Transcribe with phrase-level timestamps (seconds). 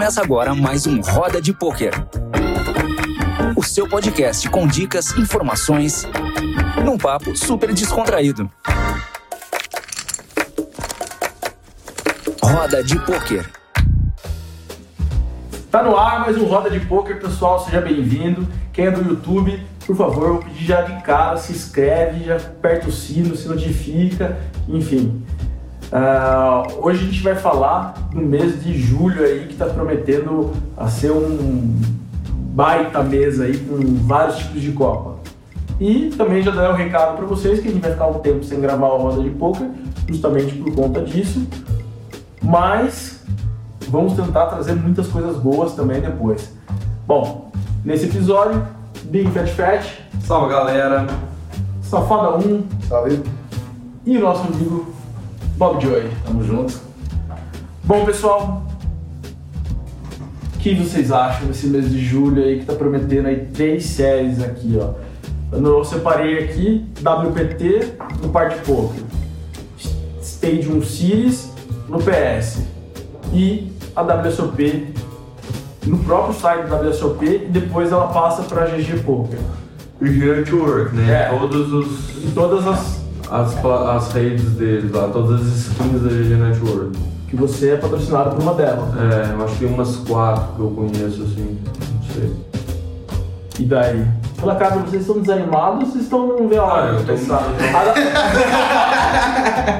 [0.00, 1.92] Começa agora mais um Roda de Pôquer.
[3.54, 6.08] O seu podcast com dicas, informações,
[6.82, 8.50] num papo super descontraído.
[12.42, 13.46] Roda de Pôquer.
[15.70, 18.48] Tá no ar mais um Roda de Pôquer, pessoal, seja bem-vindo.
[18.72, 22.88] Quem é do YouTube, por favor, vou pedir já de cara, se inscreve, já aperta
[22.88, 25.22] o sino, se notifica, enfim.
[25.90, 30.88] Uh, hoje a gente vai falar do mês de julho aí, que está prometendo a
[30.88, 31.76] ser um
[32.52, 35.16] baita mês aí, com vários tipos de Copa.
[35.80, 38.44] E também já dar um recado para vocês que a gente vai ficar um tempo
[38.44, 39.68] sem gravar a Roda de Pôquer,
[40.06, 41.44] justamente por conta disso.
[42.40, 43.24] Mas
[43.88, 46.52] vamos tentar trazer muitas coisas boas também depois.
[47.06, 47.50] Bom,
[47.84, 48.62] nesse episódio,
[49.04, 49.84] Big Fat Fat.
[50.22, 51.06] Salve galera!
[51.82, 52.62] Safada 1.
[52.88, 53.22] Salve.
[54.06, 54.99] E o nosso amigo
[55.60, 56.08] Bob Joy.
[56.24, 56.80] Tamo junto.
[57.84, 58.62] Bom, pessoal,
[60.54, 64.42] o que vocês acham desse mês de julho aí que tá prometendo aí três séries
[64.42, 64.94] aqui, ó?
[65.52, 69.02] Eu separei aqui WPT no Party Poker,
[70.22, 71.52] Stadium Series
[71.90, 72.62] no PS
[73.30, 74.94] e a WSOP
[75.84, 79.38] no próprio site da WSOP e depois ela passa para GG Poker.
[80.00, 81.24] GG Network, né?
[81.24, 81.38] É.
[81.38, 82.99] Todos os, Em todas as
[83.30, 86.96] as, as redes deles lá, todas as skins da GG Network.
[87.28, 88.88] que você é patrocinado por uma delas.
[88.96, 91.58] É, eu acho que tem umas quatro que eu conheço assim,
[91.94, 92.30] não sei.
[93.58, 94.06] E daí?
[94.40, 96.24] Pela casa, vocês estão desanimados ou vocês estão a
[96.64, 97.34] hora Ah, eu tô-?
[97.34, 97.44] A-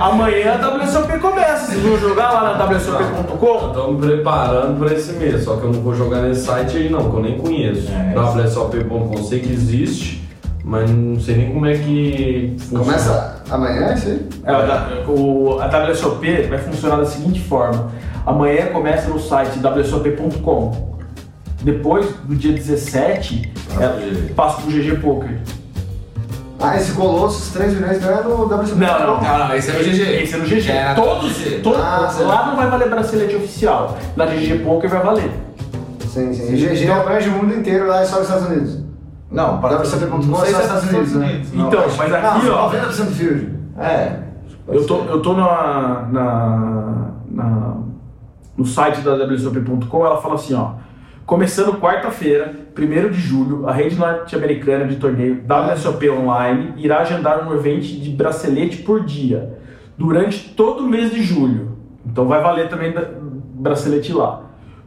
[0.11, 1.67] Amanhã a WSOP começa.
[1.73, 3.69] Vocês vão jogar lá na WSOP.com?
[3.69, 6.89] Estou me preparando para esse mês, só que eu não vou jogar nesse site aí
[6.91, 7.89] não, que eu nem conheço.
[7.91, 10.23] É, WSOP.com, sei que existe,
[10.65, 12.85] mas não sei nem como é que funciona.
[12.85, 14.29] Começa amanhã, isso aí?
[14.45, 17.91] É, a da- o- a WSOP vai funcionar da seguinte forma:
[18.27, 20.91] amanhã começa no site WSOP.com.
[21.63, 24.33] Depois, do dia 17, Passa ela pro GG.
[24.35, 25.39] passa pro GG Poker.
[26.63, 28.85] Ah, esse Colossus 3 milhões não é no WCB?
[28.85, 29.21] Não, não.
[29.23, 30.03] Não, não, esse é no GG.
[30.23, 30.71] Esse é no GG.
[30.71, 31.61] É, Todos, GG.
[31.63, 33.97] todos- Ah, lá não vai valer bracelete oficial.
[34.17, 35.31] Na GG Poker vai valer.
[36.07, 36.55] Sim, sim.
[36.57, 38.79] GG abrange o mundo inteiro, lá é só os Estados Unidos.
[39.31, 41.43] Não, para WCB.com não sei é se só é Estados Unidos, né?
[41.55, 42.71] Então, mas aqui, ó.
[42.71, 43.55] 90% do field.
[43.79, 44.19] É.
[44.69, 47.77] Eu tô, eu tô na, na, na-
[48.57, 50.73] no site da WSOP.com, ela fala assim, ó.
[51.25, 57.55] Começando quarta-feira, 1 de julho, a rede norte-americana de torneio WSOP Online irá agendar um
[57.55, 59.57] evento de bracelete por dia,
[59.97, 61.79] durante todo o mês de julho.
[62.05, 62.93] Então vai valer também
[63.55, 64.43] bracelete lá.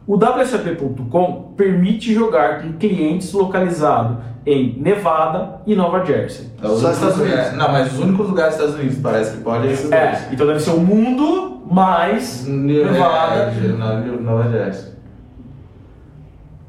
[0.06, 6.48] O WSOP.com permite jogar com clientes localizados em Nevada e Nova Jersey.
[6.62, 7.30] É os Só únicos Estados Unidos.
[7.38, 9.94] lugares- Não, mas os únicos lugares dos Estados Unidos parece que pode é esses dois.
[10.02, 13.34] É, então deve ser o mundo mais New- Nevada.
[13.52, 14.92] É, Nova Jersey.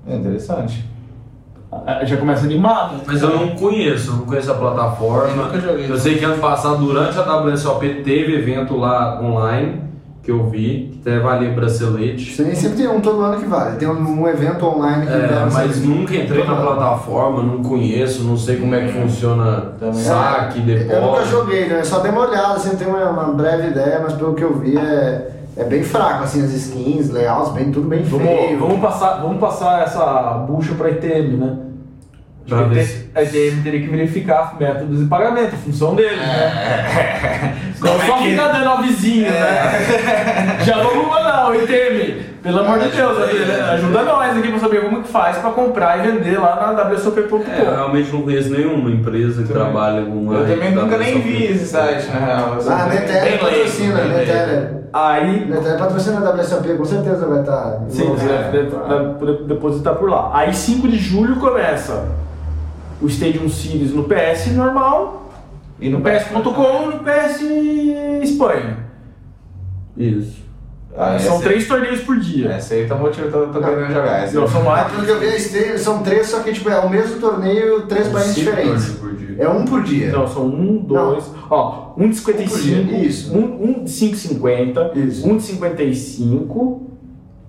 [0.08, 0.86] É interessante.
[1.72, 3.02] Ah, Já começa animado.
[3.06, 5.30] Mas eu não conheço, eu não conheço a plataforma.
[5.30, 5.92] Eu nunca joguei.
[5.92, 9.81] Eu sei que ano passado, durante a WSOP, teve evento lá online,
[10.25, 12.36] que eu vi, que até valia bracelete.
[12.36, 13.78] Sim, sempre tem um todo ano que vale.
[13.78, 18.24] Tem um, um evento online que É, dá mas nunca entrei na plataforma, não conheço,
[18.24, 19.94] não sei como é que funciona Também.
[19.94, 20.84] saque, Eu nunca
[21.19, 21.28] depósito.
[21.30, 21.84] joguei, né?
[21.84, 24.75] Só dei uma olhada, assim, tem uma, uma breve ideia, mas pelo que eu vi
[24.75, 28.59] é, é bem fraco, assim, as skins, layouts, bem, tudo bem Vamos, feio.
[28.59, 30.03] vamos, passar, vamos passar essa
[30.50, 31.57] bucha para ITM, né?
[32.50, 37.56] Pra ver a ITM teria que verificar métodos de pagamento, função deles, né?
[37.80, 40.59] Não só ficar dando avisinho, né?
[40.66, 42.36] Já vamos mandar o ITM.
[42.44, 43.70] Pelo amor de Deus, né?
[43.74, 47.38] ajuda nós aqui pra saber como que faz pra comprar e vender lá na WSOP.com.
[47.52, 51.20] É, eu realmente não conheço nenhuma empresa que trabalha com Eu a- também nunca nem
[51.22, 52.58] vi esse site, na real.
[52.70, 54.04] Ah, leigo, patrocina.
[54.04, 54.84] Netéria.
[54.94, 57.80] Aí Netéria patrocina a WSOP, com certeza vai estar.
[57.90, 58.52] Sim, você É.
[58.52, 58.66] vai
[59.00, 60.30] vai poder depositar por lá.
[60.31, 62.04] Aí 5 de julho começa
[63.01, 65.31] o Stadium Series no PS normal,
[65.79, 67.41] E no PS.com e no PS
[68.23, 68.78] Espanha.
[69.97, 70.45] Isso.
[70.97, 72.56] Ah, São três torneios por dia.
[72.57, 74.24] Esse aí tá motivado, tô, tô querendo jogar.
[74.24, 74.89] Esse Não, são mais.
[74.94, 78.33] pelo que eu vi, são três, só que tipo, é o mesmo torneio, três países
[78.36, 78.95] diferentes.
[78.95, 79.36] torneios por dia.
[79.44, 80.07] É um por dia.
[80.07, 81.30] Então, são um, dois.
[81.50, 83.38] Ó, um de 55, Um isso.
[83.38, 85.30] um, um de 5,50, Isso.
[85.30, 86.89] um de 55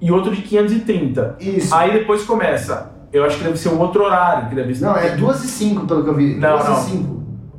[0.00, 1.36] e outro de 530.
[1.38, 1.72] Isso.
[1.72, 2.95] Aí depois começa.
[3.16, 4.84] Eu acho que deve ser um outro horário que deve ser.
[4.84, 6.34] Não, é duas e cinco pelo que eu vi.
[6.36, 6.76] Não, duas não.
[6.78, 7.16] e cinco.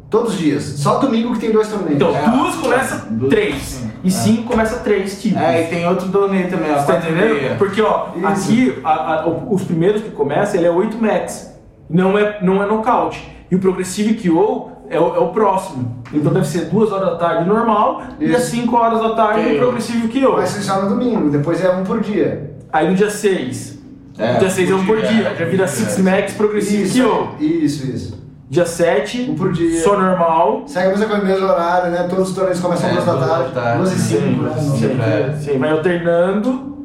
[0.09, 0.63] Todos os dias.
[0.63, 1.95] Só domingo que tem dois torneios.
[1.95, 3.55] Então, É, duas começa duas- três.
[3.61, 3.91] sim.
[4.03, 5.41] E cinco começa três tipos.
[5.41, 6.77] É, e tem outro torneio também, ó.
[6.79, 7.57] Você tá e entendendo?
[7.57, 8.25] Porque, ó, Isso.
[8.27, 11.53] aqui, a- a- os primeiros que começam, ele é 8 max.
[11.89, 13.35] Não é, não é nocaute.
[13.51, 16.01] E o Progressive KO é o, é o próximo.
[16.13, 18.37] Então deve ser 2 horas da tarde normal e Isso.
[18.37, 20.33] às 5 horas da tarde o Progressive KO.
[20.37, 22.55] Mas isso só no domingo, depois é um por dia.
[22.71, 23.76] Aí no dia 6.
[24.17, 25.67] É, dia 6 é um por dia, dia, é, já vira é.
[25.67, 27.43] 6 Max Progressive Isso, KO.
[27.43, 28.27] isso, isso.
[28.49, 29.81] Dia 7, Um por dia.
[29.83, 30.63] só normal.
[30.67, 32.07] Segue a mesma coisa, mesmo horário, né?
[32.09, 33.77] Todos os torneios começam É, às 2 da duas da tarde, tarde.
[33.79, 34.55] 2 e 5, Sim, né?
[34.59, 35.35] sim, É.
[35.53, 36.77] sim, vai alternando.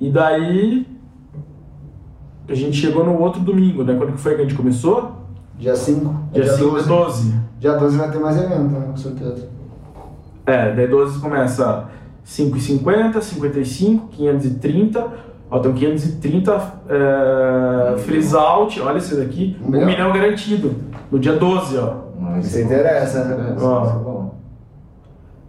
[0.00, 0.86] E daí.
[2.48, 3.94] A gente chegou no outro domingo, né?
[3.98, 5.12] Quando que foi que a gente começou?
[5.58, 6.14] Dia 5.
[6.32, 7.34] Dia 5 de 12.
[7.58, 8.86] Dia 12 vai ter mais evento, né?
[8.90, 9.48] Com certeza.
[10.46, 11.86] É, daí 12 começa
[12.24, 15.06] 5,50, 55, 530.
[15.50, 19.56] Ó, tem um 530 é, freeze out, olha esse daqui.
[19.62, 19.86] Um Um milhão?
[19.86, 20.74] milhão garantido.
[21.10, 21.94] No dia 12, ó.
[22.18, 23.56] Mas Isso interessa, né?
[23.60, 23.84] Ó.
[24.22, 24.26] é.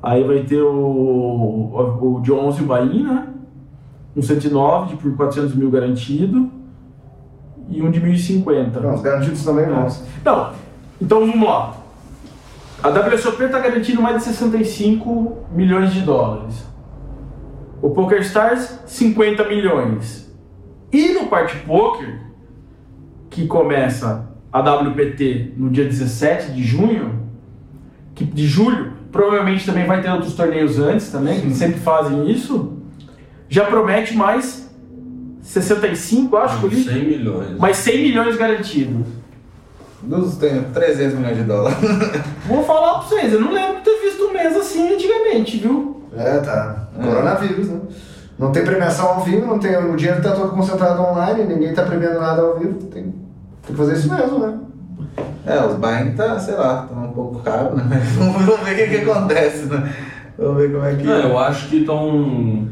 [0.04, 3.28] Aí vai ter o, o, o de 11 o Bahia, né?
[4.16, 6.52] Um 109 de por 400 mil garantido.
[7.70, 8.80] E um de 1.050.
[8.80, 9.70] Não, os garantidos também É.
[9.70, 10.04] bons.
[10.24, 10.52] Não,
[11.02, 11.74] então vamos lá.
[12.84, 16.67] A WSOP está garantindo mais de 65 milhões de dólares.
[17.82, 20.34] O PokerStars, 50 milhões.
[20.92, 22.20] E no Party Poker,
[23.30, 27.28] que começa a WPT no dia 17 de junho,
[28.16, 32.78] que, de julho, provavelmente também vai ter outros torneios antes também, que sempre fazem isso,
[33.50, 34.68] já promete mais
[35.42, 37.58] 65, acho que eu li, 100 milhões.
[37.58, 39.08] mais 100 milhões garantidos.
[40.02, 41.78] Dos tem 300 milhões de dólares.
[42.46, 46.04] Vou falar pra vocês, eu não lembro de ter visto um mês assim antigamente, viu?
[46.16, 46.88] É, tá.
[47.00, 47.04] É.
[47.04, 47.80] Coronavírus, né?
[48.38, 51.84] Não tem premiação ao vivo, não tem, o dinheiro tá todo concentrado online, ninguém tá
[51.84, 52.76] premiando nada ao vivo.
[52.86, 53.14] Tem, tem
[53.66, 54.60] que fazer isso mesmo, né?
[55.46, 57.84] É, os buy tá, sei lá, tá um pouco caro, né?
[57.90, 59.92] Mas Vamos ver o que, que acontece, né?
[60.38, 61.04] Vamos ver como é que.
[61.04, 62.68] Não, eu acho que estão.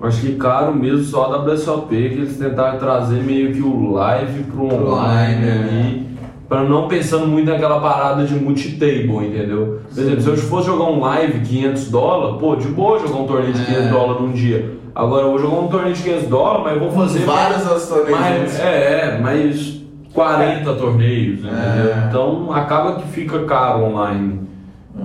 [0.00, 4.44] Acho que caro mesmo só a WSOP, que eles tentaram trazer meio que o live
[4.44, 6.07] pro online online, né?
[6.48, 9.80] Pra não pensando muito naquela parada de multi-table, entendeu?
[9.92, 13.26] Por exemplo, se eu fosse jogar um live 500 dólares, pô, de boa jogar um
[13.26, 13.88] torneio de 500 É.
[13.90, 14.70] dólares num dia.
[14.94, 17.18] Agora eu vou jogar um torneio de 500 dólares, mas eu vou fazer.
[17.20, 18.58] vários torneios mais, juntos.
[18.60, 19.80] É, é, mais
[20.14, 21.58] 40 torneios, entendeu?
[21.58, 22.06] É.
[22.08, 24.40] Então acaba que fica caro online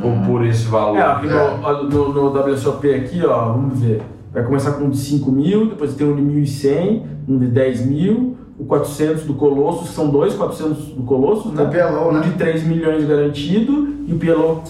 [0.01, 0.97] por, por esse valor.
[0.97, 4.01] É, aqui no, no, no WSOP aqui, ó, vamos ver.
[4.33, 7.85] Vai começar com um de 5 mil, depois tem um de 1.100, um de 10
[7.85, 11.63] mil, o 400 do Colossus, são dois 400 do Colossus, né?
[11.63, 12.21] Um né?
[12.21, 14.63] de 3 milhões garantido e o PLO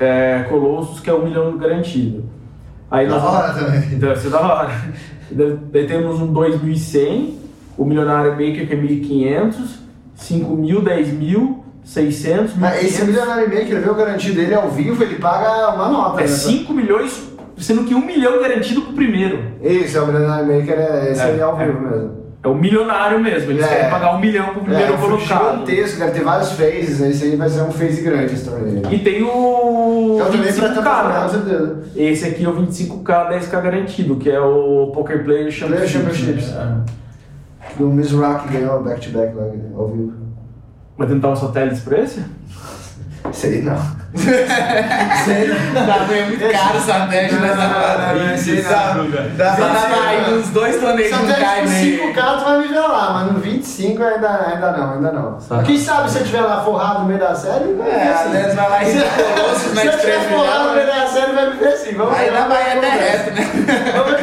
[0.00, 2.24] é, Colossus, que é 1 milhão garantido.
[2.90, 3.80] Aí Da nós hora também.
[3.98, 4.70] Deve ser da hora.
[5.30, 7.34] Daí temos um 2.100,
[7.76, 9.52] o Milionário Maker que é 1.500,
[10.18, 13.06] 5.000, 10.000, 600, Mas esse 1.500.
[13.06, 16.20] milionário maker, vê o garantido dele ao vivo, ele paga uma nota.
[16.20, 16.28] É né?
[16.28, 19.42] 5 milhões, sendo que 1 milhão garantido pro primeiro.
[19.62, 21.66] Esse é o milionário maker, é, esse É, é ao é.
[21.66, 22.27] vivo mesmo.
[22.48, 23.68] É o milionário mesmo, eles É.
[23.68, 25.50] querem pagar 1 milhão pro primeiro é, um colocado.
[25.52, 28.82] gigantesco, deve ter vários phases, esse aí vai ser um phase grande esse torneio.
[28.90, 31.76] E tem o Eu também pra 25K, tentar com né?
[31.94, 35.90] Esse aqui é o 25K, 10K garantido, que é o Poker Player Championships.
[35.90, 36.50] Championships.
[36.52, 36.84] né?
[37.78, 39.44] O Miss Rock ganhou back-to-back lá
[39.76, 40.12] ao vivo.
[40.96, 42.24] Vai tentar um satélite pra esse?
[43.32, 43.98] Sei não.
[45.86, 48.36] Tá meio muito caro essa teste nessa parada.
[48.38, 49.10] sei Dá- não.
[49.10, 49.64] Dá pra Sei
[50.20, 50.38] dar não.
[50.38, 52.02] uns dois torneios Só no tem cai com meio.
[52.14, 55.40] 5K tu vai me ver lá, mas no 25 ainda, ainda não, ainda não.
[55.40, 55.64] Sabe.
[55.64, 58.20] Quem sabe se eu estiver lá forrado no meio da série, vai É, ver às
[58.20, 58.30] sim.
[58.30, 61.50] vezes vai lá e Se- Se eu estiver três forrado no meio da série, vai
[61.50, 61.94] me ver sim.
[61.94, 63.92] Vamos Aí ver na que Bahia reto, né?
[63.96, 64.17] Vamos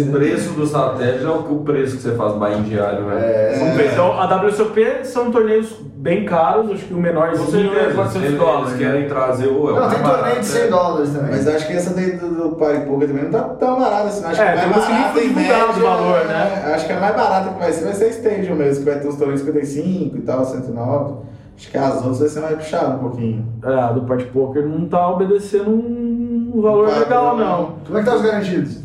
[0.00, 0.12] né?
[0.12, 3.16] preço do satélite é o, o preço que você faz buy diário, né?
[3.20, 3.92] É, Vamos ver.
[3.92, 8.68] Então, a WSOP são torneios bem caros, acho que o menorzinho é 400 eles, dólares.
[8.68, 9.70] eles querem trazer o.
[9.70, 10.68] é Não, tem torneio de 100 né?
[10.68, 11.30] dólares também.
[11.30, 14.24] Mas acho que essa daí do, do Party Poker também não tá tão barata assim.
[14.24, 16.72] Acho É, que tem mais barata em média, o valor, né?
[16.74, 19.08] Acho que a mais barata que vai ser vai ser Stadium mesmo, que vai ter
[19.08, 21.14] os torneios 55 e tal, 109.
[21.56, 23.46] Acho que as outras vai ser mais puxado um pouquinho.
[23.64, 27.76] É, a do Party Poker não tá obedecendo um valor tá, legal, não.
[27.86, 28.83] Como é que tá os garantidos?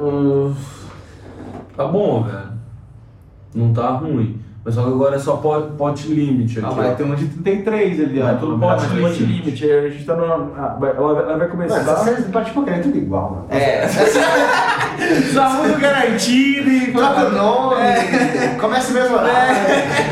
[0.00, 0.54] Hum,
[1.76, 2.48] Tá bom, velho.
[3.54, 4.40] Não tá ruim.
[4.64, 6.66] Mas só que agora é só pot, pot limit aqui.
[6.66, 6.74] Ah, ó.
[6.74, 8.28] mas tem um de 33 ali, ó.
[8.30, 9.70] é tudo pot, Mas- pot limit.
[9.70, 10.24] A gente tá no.
[10.56, 11.76] ah, vai- ela, ela vai começar.
[11.76, 13.46] Mas as séries do Party Poker é tudo igual, mano.
[13.50, 13.86] É,
[15.32, 16.92] Só muito garantido e.
[16.92, 17.76] Troca o nome,
[18.60, 19.56] começa o mesmo horário.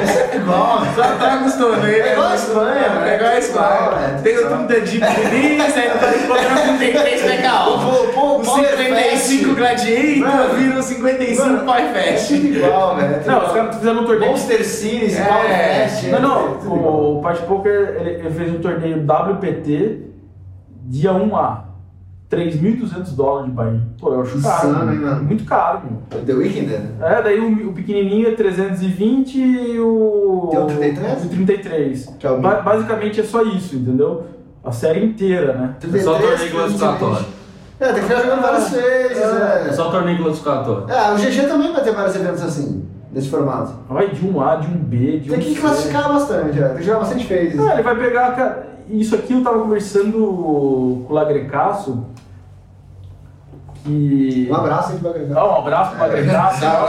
[0.03, 0.83] É sempre igual.
[0.95, 2.07] só tá com os torneios.
[2.07, 3.07] É igual a Espanha, mano.
[3.07, 3.91] É igual a Espanha.
[4.19, 5.89] É, Tem o 30 de polícia, aí
[6.29, 7.79] no é o 33 PKO.
[7.79, 9.55] Pô, pô, O Power 55 Fest.
[9.57, 12.31] Gladiator vira o 55 mano, Power É Fest.
[12.31, 13.15] igual, velho.
[13.15, 14.31] é tudo Não, os caras fizeram um torneio.
[14.33, 15.25] Monster Series, É.
[15.25, 16.05] Power Fest.
[16.09, 17.17] Não, é não.
[17.17, 19.99] O Party Poker ele, ele fez um torneio WPT
[20.87, 21.59] dia 1A.
[22.31, 24.69] 3.200 dólares de buy Pô, eu acho caro.
[24.69, 25.23] Insano, hein, mano?
[25.25, 26.23] Muito caro, meu.
[26.23, 26.91] The Weeknd, né?
[27.01, 30.49] É, daí o, o pequenininho é 320 e o.
[30.51, 31.25] Tem o 33?
[31.25, 32.15] O 33.
[32.19, 34.25] Que é o Ba- basicamente é só isso, entendeu?
[34.65, 35.75] A série inteira, né?
[35.83, 37.27] É só 33, torneio classificatório.
[37.81, 39.73] É, tem que ficar jogando várias vezes, É é.
[39.73, 40.91] só torneio classificatório.
[40.91, 43.73] É, o GG também vai ter vários eventos assim, nesse formato.
[43.89, 45.61] Vai de um A, de um B, de Tem um que C.
[45.61, 46.69] classificar bastante, é.
[46.69, 47.61] tem que jogar bastante phases.
[47.61, 48.75] Ah, ele vai pegar, cara.
[48.89, 52.07] Isso aqui eu tava conversando com o Lagrecaço.
[53.85, 54.49] Que.
[54.51, 55.39] Um abraço aí pra agregar.
[55.41, 56.61] Ah, um abraço pro Lagrecaço.
[56.61, 56.81] Dá uma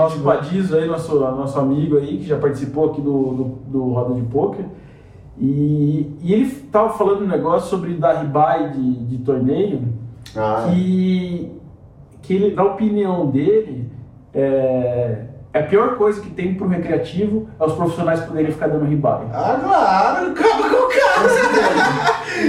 [0.00, 0.24] nosso- aí.
[0.24, 4.22] Padizo aí, nosso, nosso amigo aí, que já participou aqui do, do, do Roda de
[4.22, 4.64] Poker.
[5.38, 9.82] E, e ele tava falando um negócio sobre dar ribai de, de torneio,
[10.36, 11.52] Ah, que,
[12.22, 13.90] que ele, na opinião dele,
[14.32, 18.84] é, é a pior coisa que tem pro recreativo é os profissionais poderem ficar dando
[18.84, 19.20] ribai.
[19.32, 21.28] Ah, claro, acaba com o cara.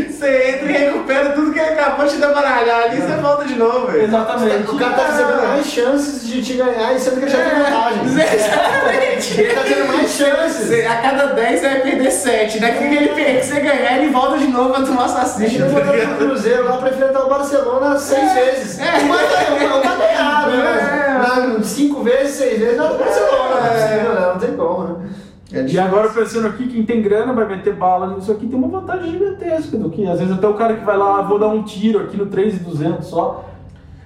[0.10, 3.56] Você entra e recupera tudo que ele acabou de dar baralhar ali, você volta de
[3.56, 4.04] novo, velho.
[4.06, 4.72] Exatamente.
[4.72, 7.64] O cara tá recebendo mais chances de te ganhar e sendo que ele já tem
[7.64, 8.04] vantagem.
[8.36, 9.42] Exatamente.
[9.42, 10.86] Ele tá tendo mais chances.
[10.86, 12.60] A cada 10 você vai perder 7.
[12.60, 15.66] Daqui que ele per- que você ganhar, ele volta de novo pra tomar assassino.
[15.68, 18.80] não botou no Cruzeiro lá pra enfrentar o Barcelona seis vezes.
[18.80, 18.98] É.
[19.04, 19.18] Uma
[19.80, 21.05] tá errado, né?
[21.28, 24.32] Na- Cinco vezes, seis vezes, não é Barcelona, não é possível, né?
[24.34, 25.10] Não tem como, né?
[25.68, 29.12] E agora pensando aqui, quem tem grana vai meter bala nisso aqui, tem uma vantagem
[29.12, 32.00] gigantesca do que às vezes até o cara que vai lá, vou dar um tiro
[32.00, 33.46] aqui no 3,200 só.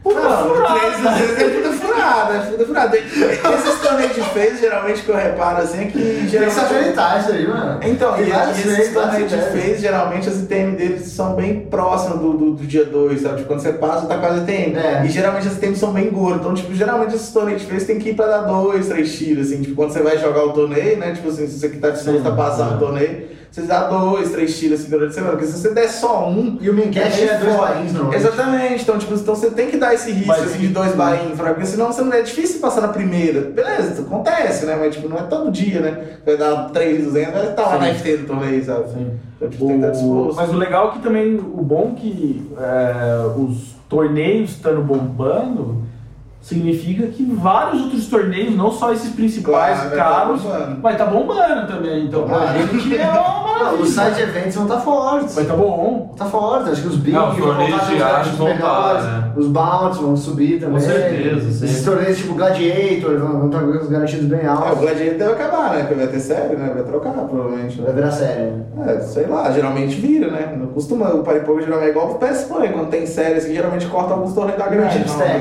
[0.06, 0.79] Não, furada.
[0.79, 2.98] três vezes é tudo furada, é tudo furada.
[2.98, 6.60] Esses torneios de fez, geralmente que eu reparo assim, é que Tem que se geralmente.
[6.75, 7.79] ajeitar isso aí, mano.
[7.84, 12.20] Então, Tem e, e esses torneios de fez, geralmente as ITM deles são bem próximas
[12.20, 13.36] do, do, do dia 2, sabe?
[13.38, 14.77] Tipo, quando você passa, tá quase ITM.
[14.77, 15.06] É.
[15.06, 16.39] E geralmente as ITM são bem gordas.
[16.39, 19.48] Então, tipo, geralmente esses torneios de fez tem que ir pra dar dois, três tiros,
[19.48, 19.62] assim.
[19.62, 21.12] Tipo, quando você vai jogar o torneio, né?
[21.13, 24.58] Tipo assim, se você que tá disposto a passar o torneio, você dá dois, três
[24.60, 25.32] tiros assim durante a semana.
[25.32, 26.58] Porque se você der só um.
[26.62, 28.15] E o bem é dois bains, normalmente.
[28.15, 28.84] Exatamente.
[28.84, 31.88] Então, tipo, então você tem que dar esse risco assim, de dois bains, porque senão
[31.88, 33.41] você não é difícil passar na primeira.
[33.41, 34.77] Beleza, isso acontece, né?
[34.79, 36.20] Mas tipo, não é todo dia, né?
[36.25, 38.89] Vai dar 3,200, vai estar lá na FT do torneio, sabe?
[38.89, 39.12] Sim.
[39.38, 43.25] Então, tipo, tem que estar mas o legal é que também, o bom que é,
[43.36, 45.84] os torneios estando bombando,
[46.41, 50.81] significa que vários outros torneios, não só esses principais Claro, vai tá caros, bombando.
[50.81, 52.05] vai estar bombando também.
[52.05, 52.60] Então pra Claro.
[52.60, 53.81] gente é uma maravilha.
[53.84, 55.36] os side events vão estar fortes.
[55.36, 56.13] Vai estar bom.
[56.17, 58.29] Tá forte, acho que os big Não, os vão torneios voltar de com os arte
[58.36, 59.31] vão tá, né?
[59.38, 60.79] os bounties vão subir também.
[60.79, 61.86] certeza, Esses sim.
[61.86, 64.79] torneios tipo Gladiator vão, estar com os garantidos bem É, o altos.
[64.79, 65.79] Gladiator deve acabar, né?
[65.81, 66.72] Porque vai ter série, né?
[66.74, 67.77] Vai trocar, provavelmente.
[67.81, 67.93] Vai Né?
[67.96, 68.41] virar série.
[68.51, 68.65] né?
[68.88, 70.55] É, sei lá, geralmente vira, né?
[70.58, 73.86] Não costuma, o Paripogo geralmente é igual o PS Play, quando tem série, assim, geralmente
[73.88, 74.89] corta alguns torneios da E.
[74.91, 75.39] Chip não, Stack,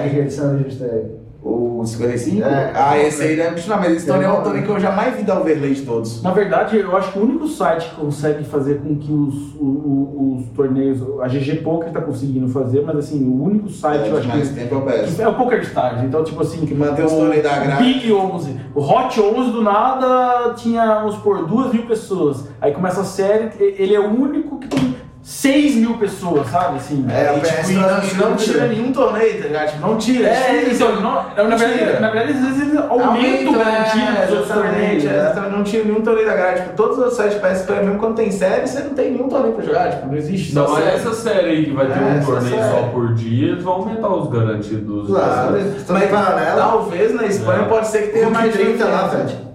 [0.81, 0.98] né?
[0.99, 1.29] Stack.
[1.41, 2.43] O 55?
[2.45, 2.73] É.
[2.75, 5.23] ah, esse aí deve continuar, mas esse torneio é o torneio que eu jamais vi
[5.23, 6.21] dar overlay de todos.
[6.21, 9.65] Na verdade, eu acho que o único site que consegue fazer com que os, o-
[9.65, 10.99] o- os torneios.
[11.23, 14.55] A GG Poker tá conseguindo fazer, mas assim, o único site eu acho mais que.
[14.57, 15.15] tempo eu peço.
[15.15, 17.85] que É o Poker Stars, então tipo assim, Que mantém os o torneios da grade.
[17.85, 22.49] Big 11, o Hot 11 do nada tinha, vamos por duas mil pessoas.
[22.61, 24.88] Aí começa a série, ele é o único que tem
[25.31, 26.77] 6 mil pessoas, sabe?
[26.79, 27.91] Assim, É, o E, PS tipo, não,
[28.31, 28.69] não chute, tira né?
[28.69, 29.69] nenhum torneio, tá ligado?
[29.73, 30.27] Tipo, não tira.
[30.27, 32.01] É, então, não, na, verdade, tira.
[32.01, 35.05] na verdade, às vezes eles aumentam o garantido é, dos outros torneios.
[35.05, 35.49] é, né?
[35.53, 36.63] não tira nenhum torneio da grade.
[36.63, 39.53] Tipo, todos os sites PS Play, mesmo quando tem série, você não tem nenhum torneio
[39.53, 40.55] pra jogar, tipo, não existe.
[40.55, 40.97] Não, só mas série.
[40.97, 42.71] essa série aí que vai ter É, um torneio série.
[42.71, 45.09] só por dia, eles vão aumentar os garantidos.
[45.09, 45.57] Claro.
[45.91, 46.57] Mas paralelo.
[46.59, 47.69] talvez na Espanha É.
[47.69, 49.09] pode ser que tenha mais 30 lá.
[49.11, 49.48] Fred.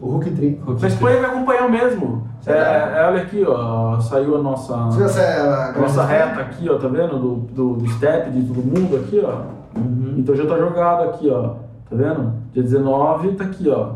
[0.00, 0.84] O Hulk 30.
[0.84, 2.26] A Espanha vai acompanhar o mesmo.
[2.40, 2.92] É, Será?
[2.96, 4.72] é, olha aqui, ó, saiu a nossa,
[5.04, 7.18] essa a- nossa reta aqui, ó, tá vendo?
[7.18, 9.42] Do, do, do step de todo mundo aqui, ó.
[10.16, 11.42] Então já tá jogado aqui, ó.
[11.90, 12.32] Tá vendo?
[12.54, 13.90] Dia 19 tá aqui, ó.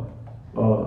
[0.55, 0.87] ó.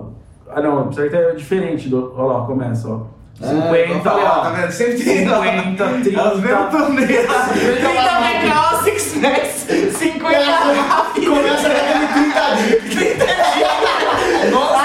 [0.50, 1.88] Ah não, apesar que é diferente.
[1.88, 3.00] Do, ó lá, começa, ó.
[3.40, 4.40] 50, ó, ó.
[4.42, 4.70] tá vendo?
[4.70, 6.32] Sempre tem 50, 30.
[6.34, 7.08] Os mesmos torneios.
[7.08, 9.48] 30 Macau, 6 Max,
[9.98, 11.26] 50 Rafi.
[11.26, 12.82] Começa naquele 30 dias.
[12.94, 14.52] 30 dias.
[14.52, 14.78] Nossa,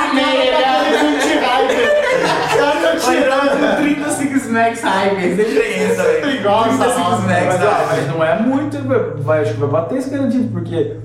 [2.44, 3.53] Os caras estão tirando.
[3.78, 6.40] 30 Six Max Hyper, sempre tem essa, velho.
[6.40, 8.78] Igual 30 essa Six Max mas não é muito,
[9.24, 10.98] vai, acho que vai bater esse garantido, porque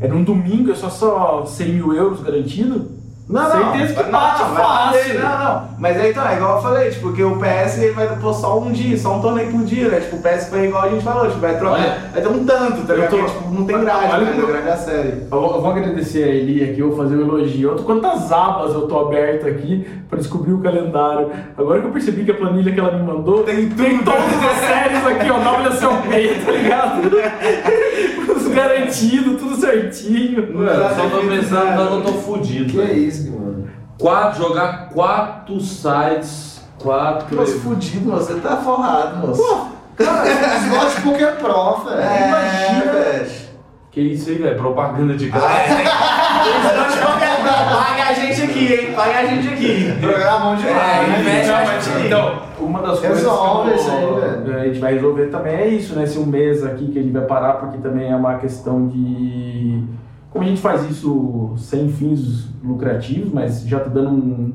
[0.00, 2.97] é num domingo, é só, só 100 mil euros garantido.
[3.28, 3.50] Não, não.
[3.72, 5.20] Certeza que não, bate vai fácil.
[5.20, 5.68] Não, não.
[5.78, 8.58] Mas aí então, é igual eu falei, tipo, porque o PS ele vai pôr só
[8.58, 10.00] um dia, só um torneio por dia, né?
[10.00, 11.74] Tipo, o PS foi igual a gente falou, tipo, vai trocar.
[11.74, 13.10] Olha, vai ter um tanto, tá ligado?
[13.10, 14.42] tô- tipo, não tem grade, olha né?
[14.42, 15.08] A grade é a série.
[15.30, 17.68] Eu vou, eu vou agradecer a Eli aqui, eu vou fazer um elogio.
[17.70, 21.30] Outro, quantas abas eu tô aberto aqui pra descobrir o calendário.
[21.56, 25.06] Agora que eu percebi que a planilha que ela me mandou tem, todas as séries
[25.06, 27.10] aqui, ó, WSOP, tá ligado?
[28.48, 30.54] Os garantidos, tudo certinho.
[30.54, 32.70] Mano, só tô pensando eu tô fudido.
[32.70, 32.98] Que velho.
[32.98, 33.68] isso, mano.
[33.98, 37.36] Quatro, jogar quatro sites, quatro.
[37.36, 38.26] Moço, fudido, moço.
[38.32, 39.68] Você tá forrado, moço.
[39.96, 40.24] Cara,
[40.58, 42.00] slot Poker Pro, velho.
[42.00, 42.92] É, Imagina.
[42.92, 43.30] velho.
[43.90, 44.56] Que isso aí, velho?
[44.56, 45.48] Propaganda de graça.
[47.52, 48.92] Paga a gente aqui, hein?
[48.94, 49.92] Paga a gente aqui.
[50.00, 51.08] Programam demais.
[51.08, 54.94] É, investe Então, então, uma das coisas Resolve que eu- isso aí, a gente vai
[54.94, 56.04] resolver também é isso, né?
[56.04, 59.82] Esse um mês aqui que a gente vai parar, porque também é uma questão de.
[60.30, 64.52] Como a gente faz isso sem fins lucrativos, mas já tá dando um,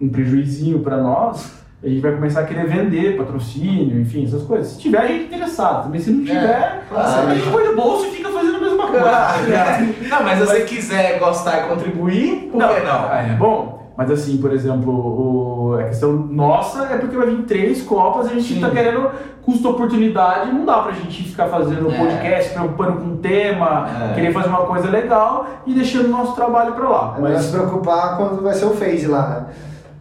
[0.00, 4.68] um prejuizinho para nós, a gente vai começar a querer vender patrocínio, enfim, essas coisas.
[4.72, 5.84] Se tiver, a gente é interessado.
[5.84, 7.28] Também se não tiver, claro.
[7.28, 8.63] a gente põe no bolso e fica fazendo.
[10.08, 13.08] Não, mas se você quiser gostar e contribuir, por que não?
[13.10, 13.82] Ah, é bom.
[13.96, 18.30] Mas assim, por exemplo, o- a questão nossa é porque vai vir três copas e
[18.30, 18.60] a gente Sim.
[18.60, 19.08] tá querendo
[19.44, 21.96] custo-oportunidade, não dá pra gente ficar fazendo É.
[21.96, 24.14] podcast, preocupando com o tema, É.
[24.14, 27.14] querer fazer uma coisa legal e deixando o nosso trabalho pra lá.
[27.16, 29.44] É Mas se preocupar quando vai ser o phase lá, né?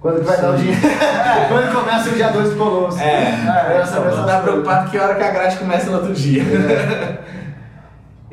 [0.01, 0.81] Quando que vai dar o dinheiro.
[1.49, 2.99] quando começa o dia 2 do Colosso.
[2.99, 3.13] É,
[3.73, 6.43] é, essa Não tá preocupado que hora que a grade começa no outro dia.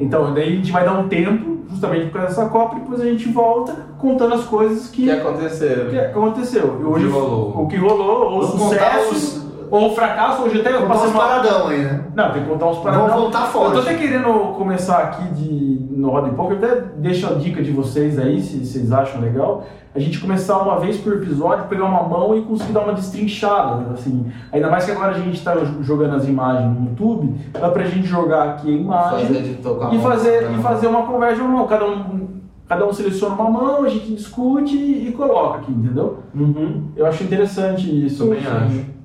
[0.01, 3.01] então, daí a gente vai dar um tempo, justamente por causa dessa copa, e depois
[3.01, 5.91] a gente volta contando as coisas que, que aconteceu?
[5.91, 6.79] que aconteceu.
[6.81, 7.63] E hoje que rolou.
[7.63, 8.73] o que rolou, ou Vamos
[9.13, 9.40] os-
[9.71, 12.05] ou fracasso, hoje até eu passei uns uma paradão aí, né?
[12.15, 13.07] Não, tem que contar uns paradão.
[13.07, 13.77] Vamos voltar forte.
[13.77, 17.63] Eu tô até querendo começar aqui de, no Roda e Poker, até deixo a dica
[17.63, 19.65] de vocês aí, se vocês acham legal.
[19.95, 23.93] A gente começar uma vez por episódio, pegar uma mão e conseguir dar uma destrinchada,
[23.93, 24.31] assim.
[24.53, 28.07] Ainda mais que agora a gente tá jogando as imagens no YouTube, dá pra gente
[28.07, 29.59] jogar aqui a imagem Fazer
[29.93, 30.57] e fazer, né?
[30.59, 31.67] e fazer uma conversa uma mão.
[31.67, 32.29] Cada um,
[32.69, 36.19] cada um seleciona uma mão, a gente discute e coloca aqui, entendeu?
[36.35, 36.91] Uhum.
[36.95, 38.25] Eu acho interessante isso.
[38.25, 39.00] Também acho.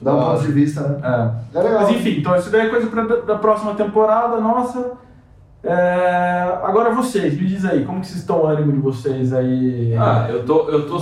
[0.00, 0.98] Dá um ponto de vista, né?
[1.54, 1.58] É.
[1.58, 1.80] É legal.
[1.82, 4.92] Mas enfim, então isso daí é coisa pra, da próxima temporada nossa.
[5.62, 9.94] É, agora vocês, me diz aí, como que vocês estão o ânimo de vocês aí?
[9.98, 11.00] Ah, eu tô, eu tô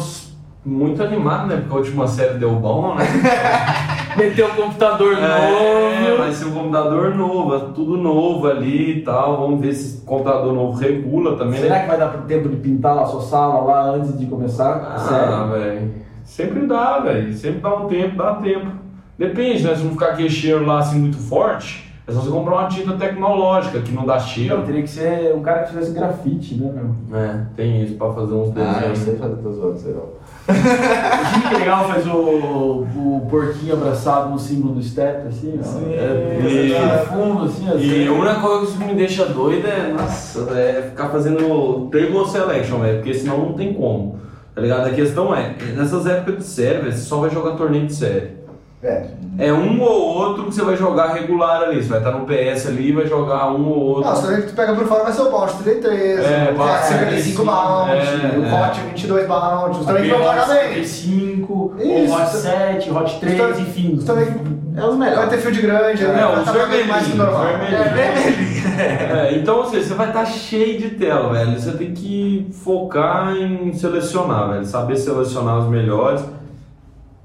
[0.64, 1.56] muito animado, né?
[1.56, 3.04] Porque a última série deu bom, né?
[4.16, 6.18] Meter o computador É, novo.
[6.18, 9.38] vai ser um computador novo, é tudo novo ali e tal.
[9.38, 11.80] Vamos ver se esse computador novo regula também, Será né?
[11.82, 14.94] que vai dar tempo de pintar a sua sala lá antes de começar?
[14.96, 15.90] Ah, velho.
[16.25, 17.32] Sempre dá, velho.
[17.34, 18.81] Sempre dá um tempo, dá tempo.
[19.19, 19.75] Depende, né?
[19.75, 22.92] Se não ficar aquele cheiro lá assim muito forte, é só você comprar uma tinta
[22.95, 24.62] tecnológica que não dá Não, cheiro.
[24.62, 27.19] teria que ser um cara que fizesse grafite, né, meu?
[27.21, 28.99] É, tem isso pra fazer uns Ah, eu desenhos.
[28.99, 30.23] sei fazer teus olhos, sei não.
[30.52, 35.63] Imagina que legal faz o, o porquinho abraçado no símbolo do step, assim, ó.
[35.63, 35.93] Sim.
[35.93, 38.08] É, E- no fundo, assim, E assim.
[38.08, 42.97] a única coisa que me deixa doido é, nossa, é ficar fazendo table selection, velho,
[42.99, 44.19] porque senão não tem como.
[44.54, 44.86] Tá ligado?
[44.89, 48.42] A questão é, nessas épocas de série, velho, você só vai jogar torneio de série.
[48.82, 49.06] É.
[49.38, 51.80] É um ou outro que você vai jogar regular ali.
[51.80, 54.10] Você vai estar no PS ali e vai jogar um ou outro.
[54.10, 56.97] Não, se tu pega por fora vai ser o Bounty 33, É, o Bounty 55
[57.06, 58.68] 35, Bounty, é, o é.
[58.68, 60.84] Hot 22 Bounty, os Aquele vão pagar bem.
[60.84, 62.12] 5, Isso.
[62.12, 63.95] o Hot 7, Hot 3, Os enfim.
[63.95, 64.30] Os torneios
[64.76, 65.30] É os vai melhores.
[65.30, 67.47] ter field grande, É, vai os tá pagando mais que vermelhinhos, normal.
[67.47, 68.52] vermelhinhos.
[68.73, 71.58] É, então, ou seja, você vai estar cheio de tela, velho.
[71.60, 74.64] Você tem que focar em selecionar, velho.
[74.64, 76.25] Saber selecionar os melhores.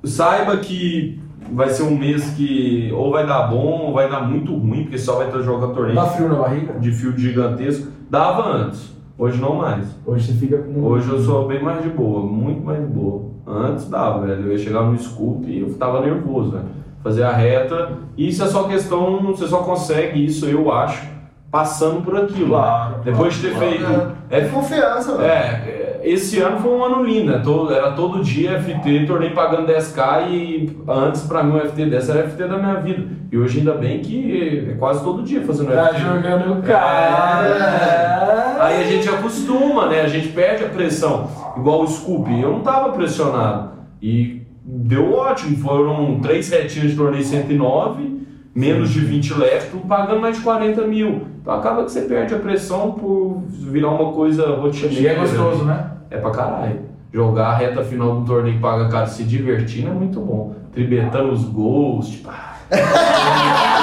[0.04, 1.20] Saiba que
[1.52, 4.98] vai ser um mês que ou vai dar bom ou vai dar muito ruim, porque
[4.98, 6.74] só vai estar jogando torneio Dá frio na barriga?
[6.80, 7.88] de fio gigantesco.
[8.10, 9.86] Dava antes, hoje não mais.
[10.06, 10.84] Hoje você fica com.
[10.84, 13.24] Hoje eu sou bem mais de boa, muito mais de boa.
[13.46, 14.46] Antes dava, velho.
[14.48, 16.66] Eu ia chegar no scoop e eu tava nervoso, velho.
[17.04, 17.92] Fazer a reta.
[18.18, 21.08] Isso é só questão, você só consegue isso, eu acho,
[21.50, 22.50] passando por aquilo.
[22.50, 24.12] Claro, Depois de ter claro, feito.
[24.30, 25.30] É É, confiança, velho.
[25.32, 27.42] é, esse ano foi um ano lindo, né?
[27.44, 32.14] Todo- era todo dia FT, torneio pagando 10k e antes pra mim o FT dessa
[32.14, 33.06] era FT da minha vida.
[33.32, 36.02] E hoje ainda bem que é quase todo dia fazendo Tá FT.
[36.02, 37.48] jogando o cara.
[37.48, 38.62] É.
[38.62, 40.02] Aí a gente acostuma, né?
[40.02, 41.30] A gente perde a pressão.
[41.58, 43.70] Igual o Scoop, eu não tava pressionado.
[44.02, 45.58] E deu ótimo.
[45.58, 48.27] Foram três retinhos de torneio 109,
[48.58, 51.28] menos de 20 left, pagando mais de 40 mil.
[51.42, 55.10] Então acaba que você perde a pressão por virar uma coisa E rotineira.
[55.12, 55.92] é gostoso, né?
[56.10, 56.80] É pra caralho.
[57.14, 60.56] Jogar a reta final do torneio paga caro se divertindo é muito bom.
[60.74, 62.30] Tribetando os gols, tipo.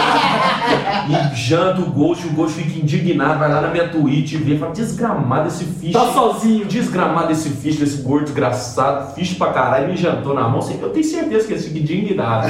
[1.08, 4.56] e janta o Ghost, o Ghost fica indignado, vai lá na minha Twitch e vê,
[4.56, 5.92] fala, desgramado esse fish.
[5.92, 6.64] Tá sozinho.
[6.64, 10.60] Desgramado esse fish, esse gordo desgraçado, fish pra caralho, me jantou na mão.
[10.80, 12.48] Eu tenho certeza que ele fica indignado.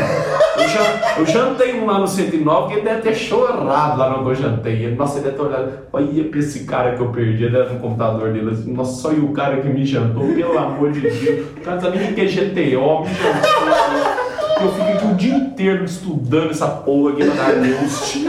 [0.57, 4.23] Eu, jan- eu jantei um lá no 109 que ele deve ter chorado lá no
[4.25, 4.85] que eu jantei.
[4.85, 7.73] Ele, nossa, ele deve ter olhado, olha pra esse cara que eu perdi, ele era
[7.73, 11.01] no computador dele, assim, nossa, só e o cara que me jantou, pelo amor de
[11.01, 11.47] Deus.
[11.57, 14.25] O cara sabe nem o que é GTO, me jantou.
[14.61, 18.27] Eu fico o dia inteiro estudando essa porra aqui pra dar Ghost.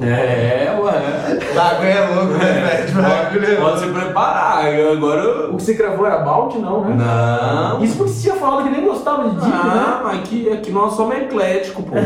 [0.00, 1.38] É, ué.
[1.50, 2.98] O bagulho é louco, né, velho?
[2.98, 4.64] O bagulho é Pode se preparar.
[4.64, 5.50] Agora.
[5.50, 6.94] O que você gravou era Bounty, não, né?
[6.96, 7.84] Não.
[7.84, 9.54] Isso porque você tinha falado que nem gostava de dica, né?
[9.54, 11.90] Ah, mas aqui, aqui nós somos ecléticos, pô.